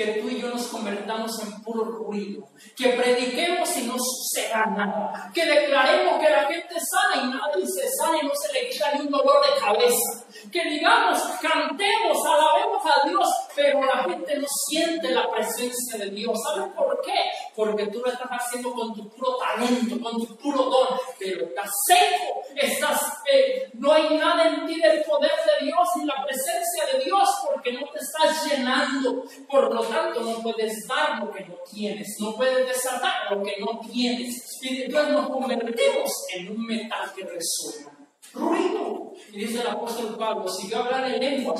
que 0.00 0.20
tú 0.20 0.30
y 0.30 0.40
yo 0.40 0.48
nos 0.48 0.66
convertamos 0.68 1.30
en 1.42 1.62
puro 1.62 1.84
ruido, 1.84 2.48
que 2.74 2.88
prediquemos 2.90 3.76
y 3.76 3.82
no 3.82 3.96
suceda 3.98 4.64
nada, 4.66 5.30
que 5.34 5.44
declaremos 5.44 6.18
que 6.18 6.30
la 6.30 6.44
gente 6.46 6.74
sana 6.74 7.22
y 7.22 7.26
nadie 7.28 7.66
se 7.66 7.86
sana 7.98 8.16
y 8.22 8.26
no 8.26 8.32
se 8.34 8.52
le 8.52 8.70
quita 8.70 8.94
ni 8.94 9.00
un 9.00 9.10
dolor 9.10 9.44
de 9.44 9.60
cabeza, 9.60 10.24
que 10.50 10.64
digamos, 10.64 11.18
cantemos, 11.40 12.18
alabemos 12.26 12.82
a 12.84 13.08
Dios, 13.08 13.28
pero 13.54 13.84
la 13.84 14.04
gente 14.04 14.38
no 14.38 14.46
siente 14.68 15.10
la 15.10 15.30
presencia 15.30 15.98
de 15.98 16.10
Dios. 16.10 16.38
¿Sabes 16.42 16.72
por 16.74 17.00
qué? 17.02 17.14
Porque 17.54 17.86
tú 17.88 18.00
lo 18.00 18.10
estás 18.10 18.28
haciendo 18.30 18.72
con 18.72 18.94
tu 18.94 19.08
puro 19.10 19.36
talento, 19.36 20.00
con 20.00 20.26
tu 20.26 20.36
puro 20.36 20.64
don, 20.64 20.98
pero 21.18 21.46
estás 21.46 21.70
seco, 21.86 22.42
estás, 22.56 23.00
eh, 23.30 23.70
no 23.74 23.92
hay 23.92 24.16
nada 24.16 24.48
en 24.48 24.66
ti 24.66 24.80
del 24.80 25.02
poder 25.04 25.32
de 25.60 25.66
Dios 25.66 25.88
ni 25.96 26.04
la 26.06 26.24
presencia 26.24 26.86
de 26.92 27.04
Dios 27.04 27.28
porque 27.46 27.72
no 27.72 27.86
te 27.90 27.98
estás 27.98 28.46
llenando. 28.46 29.24
Por 29.48 29.74
lo 29.74 29.82
tanto, 29.82 30.20
no 30.20 30.42
puedes 30.42 30.86
dar 30.86 31.18
lo 31.18 31.30
que 31.30 31.44
no 31.44 31.56
tienes, 31.70 32.16
no 32.20 32.36
puedes 32.36 32.66
desatar 32.66 33.30
lo 33.30 33.42
que 33.42 33.56
no 33.58 33.80
tienes. 33.80 34.42
Y 34.62 34.82
entonces 34.82 35.12
nos 35.12 35.28
convertimos 35.28 36.10
en 36.34 36.50
un 36.50 36.66
metal 36.66 37.12
que 37.14 37.22
resuena. 37.24 38.00
Ruido. 38.32 38.99
Y 39.32 39.46
dice 39.46 39.60
el 39.60 39.68
apóstol 39.68 40.16
Pablo, 40.18 40.48
si 40.48 40.68
yo 40.68 40.78
hablar 40.78 41.04
en 41.04 41.20
lengua, 41.20 41.54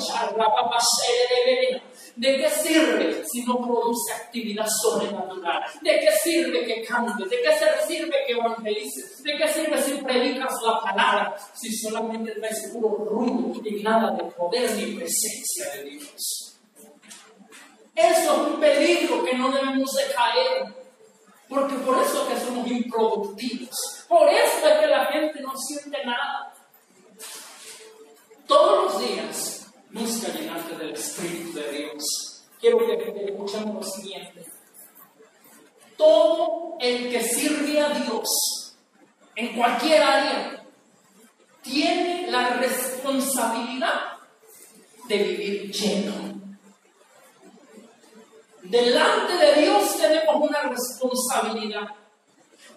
¿de 2.15 2.37
qué 2.37 2.49
sirve 2.49 3.23
si 3.25 3.45
no 3.45 3.57
produce 3.59 4.13
actividad 4.13 4.67
sobrenatural? 4.67 5.63
¿De 5.81 5.99
qué 5.99 6.11
sirve 6.21 6.65
que 6.65 6.83
cantes? 6.83 7.29
¿De 7.29 7.37
qué 7.41 7.51
sirve 7.87 8.15
que 8.27 8.33
evangelices? 8.33 9.23
¿De 9.23 9.37
qué 9.37 9.47
sirve 9.47 9.81
si 9.81 9.93
predicas 9.93 10.53
la 10.65 10.81
palabra 10.81 11.35
si 11.53 11.73
solamente 11.73 12.31
traes 12.31 12.71
puro 12.73 13.05
ruido 13.05 13.53
y 13.63 13.83
nada 13.83 14.11
de 14.11 14.23
poder 14.31 14.71
ni 14.71 14.95
presencia 14.95 15.71
de 15.75 15.83
Dios? 15.91 16.59
Eso 17.95 18.33
es 18.33 18.47
un 18.53 18.59
peligro 18.59 19.23
que 19.23 19.37
no 19.37 19.49
debemos 19.51 19.91
de 19.93 20.13
caer. 20.13 20.81
Porque 21.47 21.75
por 21.75 22.01
eso 22.01 22.23
es 22.23 22.33
que 22.33 22.45
somos 22.45 22.65
improductivos. 22.67 24.05
Por 24.07 24.29
eso 24.29 24.67
es 24.67 24.79
que 24.79 24.87
la 24.87 25.05
gente 25.05 25.41
no 25.41 25.51
siente 25.57 25.97
nada. 26.05 26.53
Todos 28.51 28.83
los 28.83 29.07
días 29.07 29.71
busca 29.91 30.27
llenarte 30.33 30.75
del 30.75 30.91
Espíritu 30.91 31.53
de 31.53 31.71
Dios. 31.71 32.43
Quiero 32.59 32.79
que 32.79 33.25
escuchemos 33.29 33.75
lo 33.75 33.81
siguiente. 33.81 34.45
Todo 35.95 36.75
el 36.81 37.09
que 37.09 37.23
sirve 37.23 37.79
a 37.79 37.91
Dios 37.91 38.75
en 39.37 39.55
cualquier 39.55 40.03
área 40.03 40.65
tiene 41.61 42.29
la 42.29 42.49
responsabilidad 42.57 44.17
de 45.07 45.17
vivir 45.17 45.71
lleno 45.71 46.41
Delante 48.63 49.33
de 49.33 49.61
Dios 49.61 49.97
tenemos 49.97 50.35
una 50.35 50.63
responsabilidad. 50.63 51.87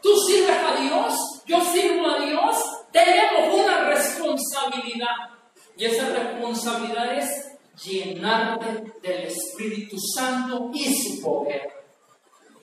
Tú 0.01 0.17
sirves 0.21 0.57
a 0.57 0.81
Dios, 0.81 1.15
yo 1.47 1.65
sirvo 1.65 2.11
a 2.11 2.19
Dios, 2.21 2.57
tenemos 2.93 3.55
una 3.55 3.89
responsabilidad. 3.89 5.34
Y 5.77 5.85
esa 5.85 6.09
responsabilidad 6.09 7.19
es 7.19 7.55
llenarte 7.83 8.93
del 9.03 9.25
Espíritu 9.25 9.97
Santo 9.99 10.71
y 10.73 10.95
su 10.95 11.21
poder. 11.21 11.69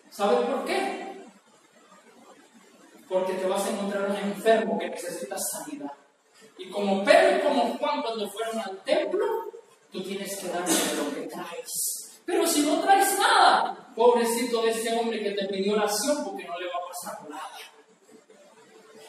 ¿Sabes 0.09 0.39
por 0.47 0.65
qué? 0.65 1.25
Porque 3.09 3.33
te 3.33 3.45
vas 3.45 3.65
a 3.65 3.69
encontrar 3.71 4.09
un 4.09 4.15
enfermo 4.15 4.79
que 4.79 4.89
necesita 4.89 5.37
sanidad. 5.37 5.91
Y 6.57 6.69
como 6.69 7.03
Pedro 7.03 7.37
y 7.37 7.41
como 7.41 7.77
Juan 7.77 8.01
cuando 8.01 8.29
fueron 8.29 8.59
al 8.59 8.77
templo, 8.83 9.25
tú 9.91 10.01
tienes 10.03 10.37
que 10.37 10.47
darle 10.47 10.73
lo 10.97 11.15
que 11.15 11.27
traes. 11.27 12.21
Pero 12.25 12.47
si 12.47 12.61
no 12.61 12.79
traes 12.79 13.17
nada, 13.17 13.91
pobrecito 13.95 14.61
de 14.61 14.71
ese 14.71 14.97
hombre 14.97 15.21
que 15.21 15.31
te 15.31 15.47
pidió 15.47 15.73
oración 15.73 16.23
porque 16.23 16.45
no 16.45 16.57
le 16.59 16.67
va 16.67 16.73
a 16.75 16.87
pasar 16.87 17.29
nada. 17.29 17.51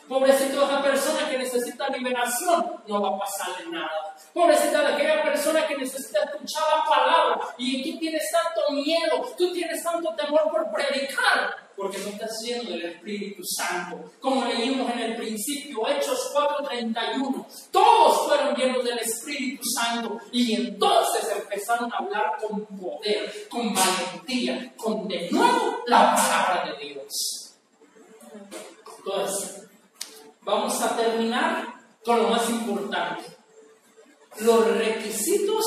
Pobrecito 0.09 0.61
de 0.61 0.66
esa 0.66 0.82
persona 0.82 1.30
que 1.30 1.38
necesita 1.38 1.51
no 2.11 3.00
va 3.02 3.16
a 3.16 3.18
pasarle 3.18 3.71
nada. 3.71 4.14
Pobrecita 4.32 4.80
de 4.80 4.94
aquella 4.94 5.23
persona 5.23 5.66
que 5.66 5.76
necesita 5.76 6.21
escuchar 6.25 6.62
la 6.76 6.85
palabra 6.85 7.40
y 7.59 7.82
tú 7.82 7.99
tienes 7.99 8.23
tanto 8.30 8.73
miedo, 8.73 9.35
tú 9.37 9.52
tienes 9.52 9.82
tanto 9.82 10.14
temor 10.14 10.50
por 10.50 10.71
predicar, 10.73 11.54
porque 11.76 11.99
no 11.99 12.09
estás 12.09 12.40
lleno 12.42 12.71
del 12.71 12.82
Espíritu 12.82 13.42
Santo. 13.44 14.11
Como 14.21 14.47
leímos 14.47 14.90
en 14.92 15.00
el 15.00 15.16
principio, 15.16 15.87
Hechos 15.87 16.32
4:31, 16.32 17.47
todos 17.71 18.26
fueron 18.26 18.54
llenos 18.54 18.85
del 18.85 18.99
Espíritu 18.99 19.62
Santo 19.64 20.18
y 20.30 20.54
entonces 20.54 21.30
empezaron 21.37 21.92
a 21.92 21.99
hablar 21.99 22.32
con 22.40 22.64
poder, 22.66 23.49
con 23.50 23.75
valentía, 23.75 24.73
con 24.76 25.06
de 25.08 25.30
nuevo 25.30 25.82
la 25.86 26.15
palabra 26.15 26.73
de 26.73 26.86
Dios. 26.86 27.54
Entonces, 28.99 29.69
vamos 30.43 30.80
a 30.80 30.97
terminar 30.97 31.81
con 32.04 32.23
lo 32.23 32.28
más 32.28 32.49
importante. 32.50 33.25
Los 34.41 34.67
requisitos 34.76 35.65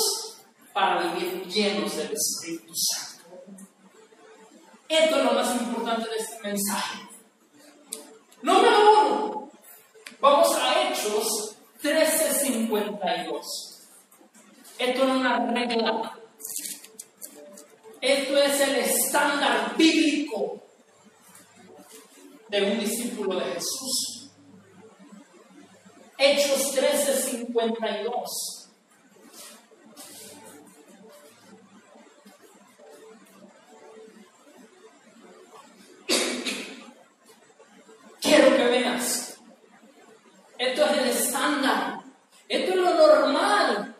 para 0.73 1.13
vivir 1.13 1.45
llenos 1.45 1.95
del 1.95 2.11
Espíritu 2.11 2.73
Santo. 2.75 3.23
Esto 4.89 5.17
es 5.17 5.23
lo 5.25 5.31
más 5.33 5.61
importante 5.61 6.09
de 6.09 6.15
este 6.17 6.39
mensaje. 6.41 6.99
Número 8.41 8.77
uno, 8.91 9.51
vamos 10.19 10.55
a 10.57 10.89
Hechos 10.89 11.55
13:52. 11.81 13.41
Esto 14.77 15.05
no 15.05 15.13
es 15.13 15.19
una 15.19 15.51
regla. 15.51 16.19
Esto 18.01 18.37
es 18.37 18.59
el 18.61 18.75
estándar 18.75 19.75
bíblico 19.77 20.61
de 22.49 22.71
un 22.71 22.79
discípulo 22.79 23.39
de 23.39 23.45
Jesús. 23.53 24.14
Hechos 26.17 26.73
13:52. 26.75 28.65
Esto 40.57 40.85
es 40.85 40.97
el 40.97 41.09
estándar. 41.09 41.99
Esto 42.47 42.71
es 42.71 42.77
lo 42.77 42.93
normal. 42.93 43.95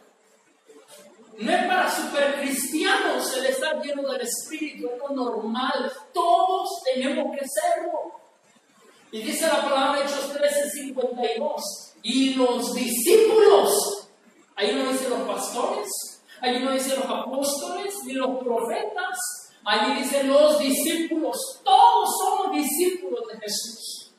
No 1.38 1.52
es 1.52 1.66
para 1.66 1.92
supercristianos 1.92 3.38
el 3.38 3.46
estar 3.48 3.82
lleno 3.82 4.10
del 4.10 4.22
Espíritu, 4.22 4.88
es 4.90 5.00
lo 5.00 5.10
normal. 5.10 5.92
Todos 6.14 6.82
tenemos 6.84 7.36
que 7.38 7.46
serlo. 7.46 8.20
Y 9.12 9.22
dice 9.22 9.48
la 9.48 9.62
palabra 9.62 10.02
Hechos 10.02 10.34
13:52. 10.34 11.94
Y 12.04 12.36
los 12.36 12.74
discípulos, 12.74 14.08
ahí 14.56 14.76
no 14.76 14.92
dice 14.92 15.10
los 15.10 15.22
pastores, 15.22 15.90
ahí 16.40 16.64
no 16.64 16.72
dice 16.72 16.96
los 16.96 17.05
apóstoles, 17.22 17.94
ni 18.06 18.14
los 18.14 18.38
profetas, 18.44 19.18
ahí 19.64 20.02
dice 20.02 20.24
los 20.24 20.60
discípulos. 20.60 21.38
Todos 21.64 22.10
somos 22.20 22.56
discípulos 22.56 23.22
de 23.32 23.40
Jesús. 23.40 24.12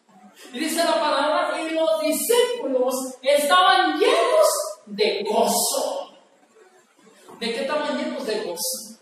Y 0.52 0.58
dice 0.60 0.84
la 0.84 1.00
palabra, 1.00 1.60
y 1.60 1.74
los 1.74 2.00
discípulos 2.00 2.94
estaban 3.22 3.98
llenos 3.98 4.46
de 4.86 5.24
gozo. 5.28 6.12
¿De 7.40 7.52
qué 7.52 7.60
estaban 7.62 7.98
llenos 7.98 8.26
de 8.26 8.40
gozo? 8.40 9.00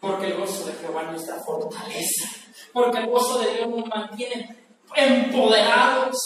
Porque 0.00 0.26
el 0.26 0.38
gozo 0.38 0.66
de 0.66 0.72
Jehová 0.74 1.02
es 1.02 1.10
nuestra 1.10 1.42
fortaleza. 1.42 2.28
Porque 2.72 2.98
el 2.98 3.06
gozo 3.06 3.38
de 3.38 3.54
Dios 3.54 3.68
nos 3.68 3.86
mantiene 3.86 4.66
empoderados. 4.94 6.16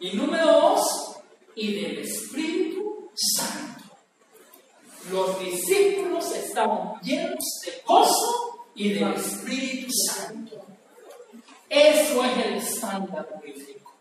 Y 0.00 0.12
número 0.12 0.46
dos, 0.46 1.16
y 1.56 1.74
del 1.74 1.98
Espíritu 1.98 3.10
Santo. 3.14 3.77
Los 5.10 5.40
discípulos 5.40 6.30
estaban 6.32 7.00
llenos 7.00 7.44
de 7.64 7.82
gozo 7.86 8.66
y 8.74 8.92
del 8.92 9.14
Espíritu 9.14 9.90
Santo. 9.92 10.66
Eso 11.68 12.24
es 12.24 12.46
el 12.46 12.54
estándar 12.54 13.40
bíblico. 13.42 13.94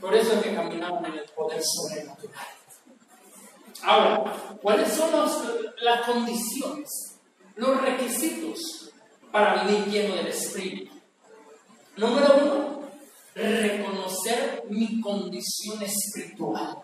Por 0.00 0.14
eso 0.14 0.32
es 0.34 0.42
que 0.42 0.54
caminamos 0.54 1.04
en 1.08 1.14
el 1.14 1.28
poder 1.30 1.60
sobrenatural. 1.62 2.46
Ahora, 3.82 4.34
¿cuáles 4.60 4.92
son 4.92 5.10
las 5.80 6.06
condiciones, 6.06 7.18
los 7.56 7.80
requisitos 7.80 8.90
para 9.30 9.64
vivir 9.64 9.86
lleno 9.86 10.16
del 10.16 10.28
Espíritu? 10.28 10.94
Número 11.96 12.36
uno, 12.36 12.80
reconocer 13.34 14.64
mi 14.68 15.00
condición 15.00 15.82
espiritual. 15.82 16.78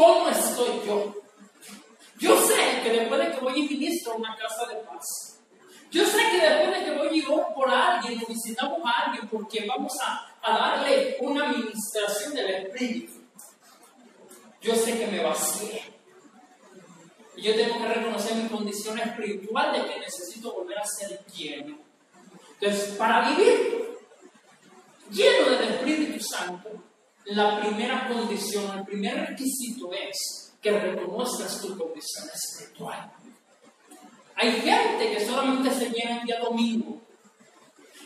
¿Cómo 0.00 0.30
estoy 0.30 0.80
yo? 0.86 1.14
Yo 2.18 2.40
sé 2.46 2.80
que 2.82 2.90
después 2.90 3.20
de 3.20 3.32
que 3.32 3.40
voy 3.44 3.60
y 3.60 3.68
ministro 3.68 4.16
una 4.16 4.34
casa 4.34 4.66
de 4.66 4.76
paz, 4.76 5.04
yo 5.90 6.06
sé 6.06 6.16
que 6.30 6.40
después 6.40 6.78
de 6.78 6.84
que 6.86 6.98
voy 6.98 7.18
y 7.18 7.26
oro 7.26 7.48
por 7.54 7.68
alguien 7.68 8.18
o 8.18 8.26
visitamos 8.26 8.80
a 8.82 9.04
alguien 9.04 9.28
porque 9.28 9.66
vamos 9.66 9.92
a, 10.02 10.26
darle 10.42 11.18
una 11.20 11.50
administración 11.50 12.32
del 12.32 12.48
Espíritu, 12.48 13.12
yo 14.62 14.74
sé 14.74 14.98
que 14.98 15.06
me 15.06 15.22
vacié. 15.22 15.82
Y 17.36 17.42
yo 17.42 17.54
tengo 17.54 17.78
que 17.78 17.88
reconocer 17.88 18.36
mi 18.36 18.48
condición 18.48 18.98
espiritual 18.98 19.70
de 19.70 19.84
que 19.84 20.00
necesito 20.00 20.54
volver 20.54 20.78
a 20.78 20.86
ser 20.86 21.22
lleno. 21.26 21.78
Entonces, 22.58 22.94
para 22.96 23.28
vivir 23.28 23.98
lleno 25.10 25.50
del 25.50 25.74
Espíritu 25.74 26.24
Santo, 26.24 26.89
la 27.26 27.60
primera 27.60 28.08
condición, 28.08 28.78
el 28.78 28.84
primer 28.84 29.28
requisito 29.28 29.92
es 29.92 30.52
que 30.60 30.70
reconozcas 30.70 31.60
tu 31.60 31.76
condición 31.76 32.28
espiritual. 32.32 33.12
Hay 34.36 34.52
gente 34.52 35.12
que 35.12 35.26
solamente 35.26 35.70
se 35.70 35.90
llena 35.90 36.20
el 36.20 36.26
día 36.26 36.40
domingo. 36.40 37.00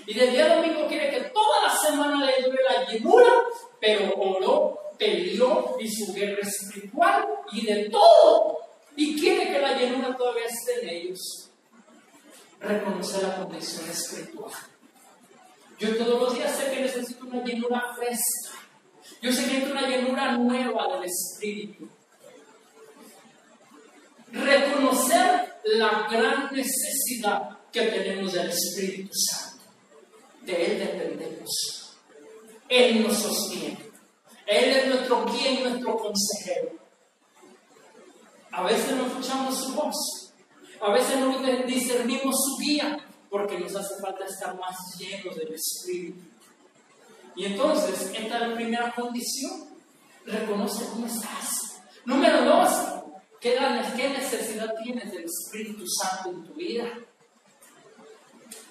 Y 0.07 0.15
del 0.15 0.33
día 0.33 0.57
domingo 0.57 0.87
quiere 0.89 1.11
que 1.11 1.31
toda 1.31 1.63
la 1.63 1.77
semana 1.77 2.25
le 2.25 2.43
dure 2.43 2.59
la 2.69 2.85
llenura, 2.91 3.33
pero 3.81 4.13
oró, 4.17 4.79
peleó 4.99 5.77
y 5.81 5.89
su 5.89 6.13
guerra 6.13 6.43
espiritual 6.43 7.27
y 7.53 7.67
de 7.67 7.89
todo. 7.89 8.59
Y 8.97 9.19
quiere 9.19 9.47
que 9.47 9.61
la 9.61 9.79
llenura 9.79 10.17
todavía 10.17 10.47
esté 10.47 10.83
en 10.83 10.89
ellos. 10.89 11.51
Reconocer 12.61 13.23
la 13.23 13.37
condición 13.37 13.91
espiritual. 13.91 14.53
Yo 15.79 15.97
todos 15.97 16.21
los 16.21 16.35
días 16.35 16.57
sé 16.57 16.71
que 16.71 16.81
necesito 16.81 17.27
una 17.27 17.45
llenura 17.45 17.95
fresca. 17.97 18.54
Yo 19.21 19.31
necesito 19.31 19.73
una 19.73 19.89
llenura 19.89 20.37
nueva 20.37 20.95
del 20.95 21.05
Espíritu. 21.05 21.89
Reconocer 24.33 25.55
la 25.65 26.09
gran 26.11 26.53
necesidad 26.53 27.59
que 27.73 27.83
tenemos 27.83 28.33
del 28.33 28.51
Espíritu 28.51 29.13
Santo. 29.15 29.65
De 30.43 30.67
Él 30.67 30.79
dependemos. 30.79 31.97
Él 32.69 33.07
nos 33.07 33.19
sostiene. 33.19 33.79
Él 34.47 34.71
es 34.71 34.87
nuestro 34.89 35.25
guía 35.27 35.51
y 35.51 35.63
nuestro 35.63 35.97
consejero. 35.97 36.73
A 38.53 38.63
veces 38.63 38.97
no 38.97 39.07
escuchamos 39.07 39.59
su 39.59 39.75
voz. 39.75 40.33
A 40.81 40.93
veces 40.93 41.19
no 41.19 41.39
discernimos 41.67 42.35
su 42.45 42.63
guía 42.63 42.99
porque 43.31 43.59
nos 43.59 43.75
hace 43.75 43.95
falta 44.01 44.27
estar 44.27 44.59
más 44.59 44.77
llenos 44.99 45.35
del 45.35 45.55
Espíritu. 45.55 46.34
Y 47.37 47.47
entonces, 47.47 48.13
esta 48.15 48.39
es 48.39 48.49
la 48.49 48.55
primera 48.55 48.93
condición. 48.95 49.69
Reconoce 50.25 50.85
cómo 50.87 51.07
estás. 51.07 51.83
Número 52.05 52.45
dos, 52.45 52.71
¿qué, 53.41 53.57
qué 53.97 54.09
necesidad 54.11 54.75
tienes 54.83 55.11
del 55.13 55.25
Espíritu 55.25 55.85
Santo 55.87 56.31
en 56.31 56.45
tu 56.45 56.55
vida? 56.55 56.85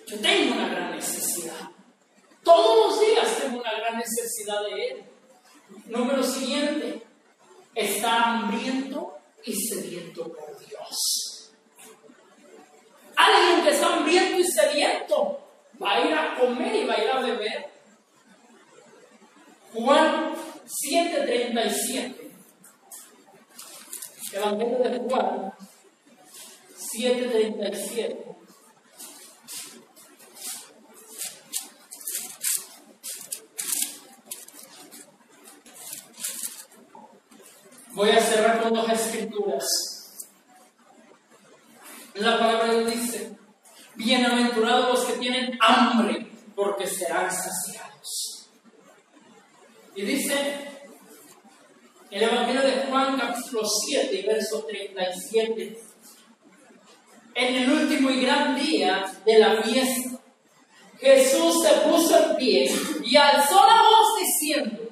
Yo 0.07 0.19
tengo 0.19 0.55
una 0.55 0.69
gran 0.69 0.91
necesidad. 0.91 1.69
Todos 2.43 2.87
los 2.87 2.99
días 2.99 3.37
tengo 3.41 3.59
una 3.59 3.73
gran 3.73 3.97
necesidad 3.97 4.63
de 4.63 4.87
Él. 4.87 5.03
Número 5.85 6.23
siguiente, 6.23 7.01
está 7.73 8.23
hambriento 8.23 9.17
y 9.45 9.53
sediento 9.53 10.31
por 10.31 10.57
Dios. 10.59 11.51
Alguien 13.15 13.63
que 13.63 13.71
está 13.71 13.95
hambriento 13.95 14.39
y 14.39 14.43
sediento 14.43 15.39
va 15.81 15.93
a 15.93 16.05
ir 16.05 16.13
a 16.13 16.35
comer 16.39 16.75
y 16.75 16.85
va 16.85 16.93
a 16.93 17.03
ir 17.03 17.09
a 17.09 17.19
beber. 17.19 17.72
Juan 19.73 20.35
7:37. 20.65 22.31
Evangelio 24.33 24.77
de 24.79 24.99
Juan 24.99 25.53
7:37. 26.91 28.33
Voy 37.93 38.09
a 38.09 38.19
cerrar 38.21 38.61
con 38.61 38.73
dos 38.73 38.89
escrituras. 38.89 39.65
La 42.15 42.37
palabra 42.37 42.73
de 42.73 42.79
Dios 42.79 42.91
dice, 42.91 43.37
bienaventurados 43.95 44.99
los 44.99 45.05
que 45.05 45.13
tienen 45.19 45.57
hambre, 45.61 46.27
porque 46.55 46.85
serán 46.87 47.31
saciados. 47.31 47.92
Y 49.95 50.01
dice 50.01 50.33
el 52.09 52.23
Evangelio 52.23 52.61
de 52.61 52.85
Juan 52.87 53.19
capítulo 53.19 53.61
7, 53.85 54.23
verso 54.27 54.63
37, 54.65 55.77
en 57.35 57.55
el 57.55 57.71
último 57.71 58.09
y 58.09 58.21
gran 58.21 58.55
día 58.55 59.05
de 59.25 59.39
la 59.39 59.61
fiesta, 59.61 60.19
Jesús 60.99 61.63
se 61.63 61.73
puso 61.81 62.17
en 62.17 62.37
pie 62.37 62.71
y 63.03 63.15
alzó 63.17 63.55
la 63.65 63.83
voz 63.83 64.19
diciendo, 64.19 64.89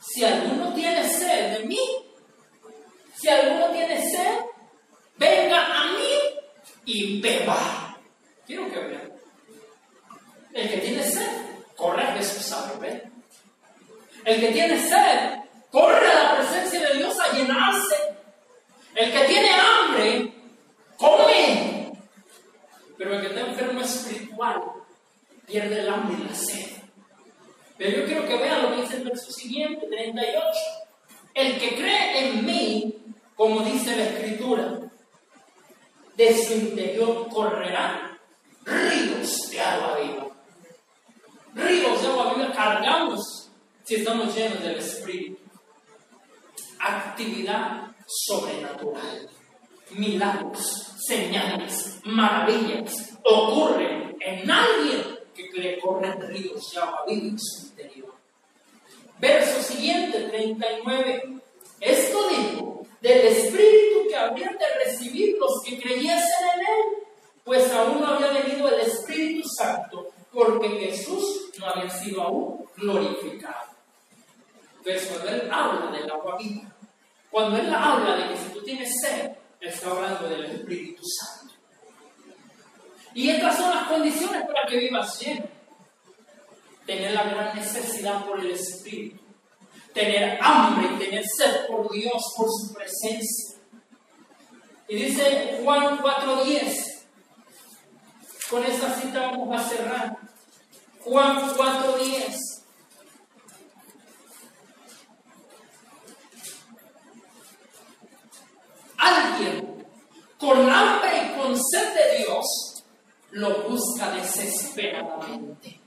si 0.00 0.24
alguno 0.24 0.74
tiene 0.74 1.08
sed 1.08 1.58
de 1.58 1.64
mí, 1.64 1.80
si 3.14 3.28
alguno 3.28 3.70
tiene 3.70 4.02
sed, 4.02 4.38
venga 5.16 5.66
a 5.66 5.92
mí 5.92 6.14
y 6.84 7.20
beba. 7.20 7.98
Quiero 8.46 8.70
que 8.70 8.80
vean. 8.80 9.12
El 10.52 10.68
que 10.68 10.76
tiene 10.78 11.04
sed, 11.04 11.30
corre 11.76 12.02
a 12.02 12.16
Jesús 12.16 12.52
a 12.52 12.72
beber. 12.72 13.11
El 14.24 14.40
que 14.40 14.52
tiene 14.52 14.78
sed, 14.78 15.40
corre 15.70 16.06
a 16.06 16.24
la 16.24 16.36
presencia 16.36 16.80
de 16.80 16.98
Dios 16.98 17.18
a 17.18 17.32
llenarse. 17.36 17.96
El 18.94 19.12
que 19.12 19.24
tiene 19.24 19.50
hambre, 19.50 20.32
come. 20.96 21.92
Pero 22.96 23.14
el 23.14 23.20
que 23.20 23.26
está 23.28 23.40
enfermo 23.40 23.80
espiritual, 23.80 24.62
pierde 25.46 25.80
el 25.80 25.88
hambre 25.88 26.16
y 26.20 26.28
la 26.28 26.34
sed. 26.34 26.70
Pero 27.78 27.98
yo 27.98 28.06
quiero 28.06 28.26
que 28.26 28.36
vean 28.36 28.62
lo 28.62 28.70
que 28.70 28.82
dice 28.82 28.96
el 28.98 29.04
verso 29.04 29.32
siguiente, 29.32 29.86
38. 29.86 30.42
El 31.34 31.58
que 31.58 31.74
cree 31.74 32.28
en 32.28 32.46
mí, 32.46 32.94
como 33.34 33.62
dice 33.62 33.96
la 33.96 34.04
escritura, 34.04 34.78
de 36.16 36.44
su 36.44 36.52
interior 36.52 37.28
correrán 37.28 38.18
ríos 38.64 39.50
de 39.50 39.60
agua 39.60 39.98
viva. 39.98 40.26
Ríos 41.54 42.02
de 42.02 42.08
agua 42.08 42.34
viva 42.34 42.52
cargamos 42.52 43.31
si 43.84 43.96
estamos 43.96 44.34
llenos 44.34 44.62
del 44.62 44.76
Espíritu. 44.76 45.38
Actividad 46.78 47.94
sobrenatural. 48.06 49.28
Milagros, 49.90 50.94
señales, 51.06 52.00
maravillas 52.04 53.12
ocurren 53.24 54.16
en 54.20 54.50
alguien 54.50 55.18
que 55.34 55.60
le 55.60 55.78
corren 55.80 56.20
ríos 56.28 56.72
de 56.72 56.80
agua 56.80 57.04
en 57.08 57.38
su 57.38 57.66
interior. 57.66 58.14
Verso 59.18 59.62
siguiente, 59.62 60.28
39. 60.30 61.40
Esto 61.80 62.28
dijo 62.28 62.86
del 63.00 63.26
Espíritu 63.26 64.08
que 64.08 64.16
habrían 64.16 64.56
de 64.56 64.84
recibir 64.84 65.36
los 65.38 65.62
que 65.64 65.80
creyesen 65.80 66.48
en 66.54 66.60
Él, 66.60 67.06
pues 67.44 67.70
aún 67.72 68.00
no 68.00 68.06
había 68.06 68.28
venido 68.28 68.68
el 68.68 68.80
Espíritu 68.80 69.48
Santo, 69.48 70.08
porque 70.32 70.68
Jesús 70.68 71.50
no 71.58 71.66
había 71.66 71.90
sido 71.90 72.22
aún 72.22 72.64
glorificado. 72.76 73.72
Entonces, 74.78 75.08
cuando 75.08 75.30
Él 75.30 75.50
habla 75.52 75.90
del 75.90 76.10
agua 76.10 76.36
viva, 76.38 76.74
cuando 77.32 77.56
Él 77.56 77.74
habla 77.74 78.14
de 78.14 78.28
que 78.28 78.36
si 78.36 78.50
tú 78.50 78.62
tienes 78.62 78.92
sed, 79.00 79.32
está 79.60 79.90
hablando 79.90 80.28
del 80.28 80.44
Espíritu 80.44 81.02
Santo. 81.04 81.54
Y 83.14 83.30
estas 83.30 83.56
son 83.56 83.74
las 83.74 83.88
condiciones 83.88 84.44
para 84.46 84.64
que 84.68 84.76
vivas 84.76 85.18
lleno. 85.18 85.46
Tener 86.86 87.12
la 87.12 87.24
gran 87.24 87.56
necesidad 87.56 88.24
por 88.24 88.38
el 88.38 88.52
Espíritu 88.52 89.22
tener 89.92 90.38
hambre 90.42 90.88
y 90.94 90.98
tener 90.98 91.24
sed 91.24 91.66
por 91.66 91.90
Dios, 91.92 92.22
por 92.36 92.48
su 92.48 92.72
presencia. 92.74 93.58
Y 94.88 94.96
dice 94.96 95.60
Juan 95.62 95.98
4.10, 95.98 97.04
con 98.50 98.64
esta 98.64 98.94
cita 99.00 99.30
vamos 99.30 99.60
a 99.60 99.68
cerrar. 99.68 100.18
Juan 101.00 101.54
4.10. 101.54 102.51
Alguien 109.02 109.84
con 110.38 110.70
hambre 110.70 111.10
y 111.16 111.38
con 111.38 111.56
sed 111.56 111.94
de 111.94 112.18
Dios 112.18 112.84
lo 113.32 113.68
busca 113.68 114.10
desesperadamente. 114.12 115.80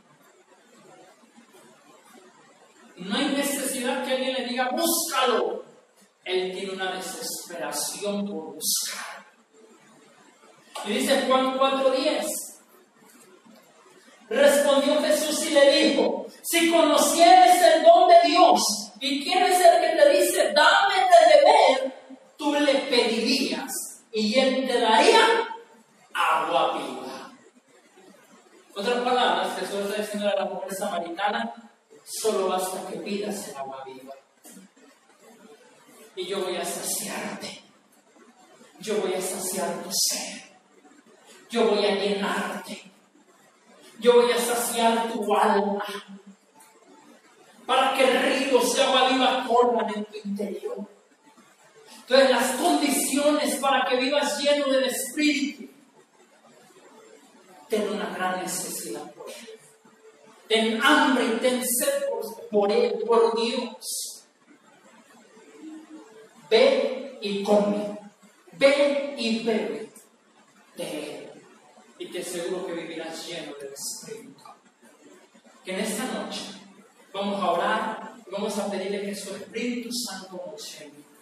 No 2.98 3.16
hay 3.16 3.30
necesidad 3.30 4.04
que 4.04 4.14
alguien 4.14 4.34
le 4.34 4.46
diga, 4.46 4.70
búscalo. 4.72 5.64
Él 6.26 6.54
tiene 6.54 6.74
una 6.74 6.94
desesperación 6.94 8.26
por 8.26 8.56
buscar. 8.56 9.26
Y 10.86 10.94
dice 10.94 11.26
Juan 11.28 11.58
4:10. 11.58 12.26
Respondió 14.28 15.02
Jesús 15.02 15.46
y 15.46 15.50
le 15.52 15.72
dijo, 15.72 16.26
si 16.42 16.72
conocieres 16.72 17.62
el 17.62 17.84
don 17.84 18.10
de 18.10 18.28
Dios 18.28 18.62
y 19.00 19.24
quieres 19.24 19.60
el 19.60 19.82
que 19.82 20.02
te 20.02 20.10
dice, 20.10 20.52
dame 20.52 20.96
de 20.96 21.36
beber, 21.36 21.95
tú 22.46 22.54
le 22.54 22.76
pedirías 22.76 23.72
y 24.12 24.38
él 24.40 24.68
te 24.68 24.80
daría 24.80 25.48
agua 26.14 26.78
viva. 26.78 27.32
Otras 28.76 29.02
palabras, 29.02 29.60
Jesús 29.60 29.80
está 29.86 30.02
diciendo 30.02 30.30
a 30.30 30.36
la 30.36 30.46
mujer 30.46 30.74
samaritana, 30.76 31.54
Solo 32.08 32.50
basta 32.50 32.86
que 32.88 33.00
pidas 33.00 33.48
el 33.48 33.58
agua 33.58 33.84
viva. 33.84 34.14
Y 36.16 36.28
yo 36.28 36.44
voy 36.44 36.56
a 36.56 36.64
saciarte. 36.64 37.64
yo 38.80 39.02
voy 39.02 39.16
a 39.16 39.22
saciar 39.22 39.82
tu 39.82 39.90
sed. 39.92 40.42
Yo 41.50 41.68
voy 41.68 41.84
a 41.84 41.96
llenarte. 41.96 42.92
Yo 44.00 44.22
voy 44.22 44.32
a 44.32 44.38
saciar 44.38 45.12
tu 45.12 45.36
alma. 45.36 45.84
Para 47.66 47.96
que 47.96 48.06
ríos 48.06 48.76
de 48.76 48.84
agua 48.84 49.10
viva 49.10 49.46
corran 49.48 49.96
en 49.96 50.06
tu 50.06 50.18
interior. 50.24 50.95
Entonces 52.08 52.30
las 52.30 52.52
condiciones 52.58 53.56
para 53.56 53.84
que 53.90 53.98
vivas 53.98 54.40
lleno 54.40 54.68
del 54.68 54.84
Espíritu. 54.84 55.68
Ten 57.68 57.90
una 57.90 58.14
gran 58.16 58.44
necesidad 58.44 59.12
por 59.14 59.28
Él. 59.28 59.60
Ten 60.48 60.80
hambre 60.84 61.26
y 61.26 61.40
ten 61.40 61.64
sed 61.66 62.04
por, 62.52 62.72
Él, 62.72 63.00
por 63.08 63.36
Dios. 63.36 64.24
Ve 66.48 67.18
y 67.22 67.44
come. 67.44 67.98
Ve 68.52 69.16
y 69.18 69.44
bebe 69.44 69.90
de 70.78 71.18
Él. 71.18 71.32
Y 71.98 72.12
te 72.12 72.22
aseguro 72.22 72.68
que 72.68 72.74
vivirás 72.74 73.28
lleno 73.28 73.54
del 73.56 73.74
Espíritu. 73.74 74.44
Que 75.64 75.74
en 75.74 75.80
esta 75.80 76.06
noche 76.06 76.42
vamos 77.12 77.42
a 77.42 77.52
orar 77.52 78.14
y 78.28 78.30
vamos 78.30 78.56
a 78.60 78.70
pedirle 78.70 79.02
que 79.02 79.16
su 79.16 79.36
Espíritu 79.36 79.90
Santo 79.92 80.40
nos 80.52 80.80
llene. 80.80 81.15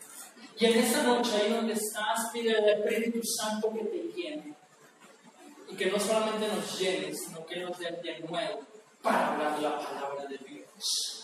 Y 0.59 0.65
en 0.65 0.79
esta 0.79 1.03
noche, 1.03 1.31
ahí 1.35 1.51
donde 1.51 1.73
estás, 1.73 2.29
pide 2.31 2.55
al 2.55 2.69
Espíritu 2.69 3.19
Santo 3.23 3.71
que 3.73 3.83
te 3.85 3.97
llene. 4.15 4.53
Y 5.69 5.75
que 5.75 5.87
no 5.87 5.99
solamente 5.99 6.47
nos 6.47 6.79
llene, 6.79 7.13
sino 7.13 7.45
que 7.45 7.59
nos 7.61 7.77
dé 7.79 7.91
de 8.03 8.19
nuevo 8.19 8.61
para 9.01 9.33
hablar 9.33 9.59
la 9.59 9.79
palabra 9.79 10.25
de 10.27 10.37
Dios. 10.37 11.22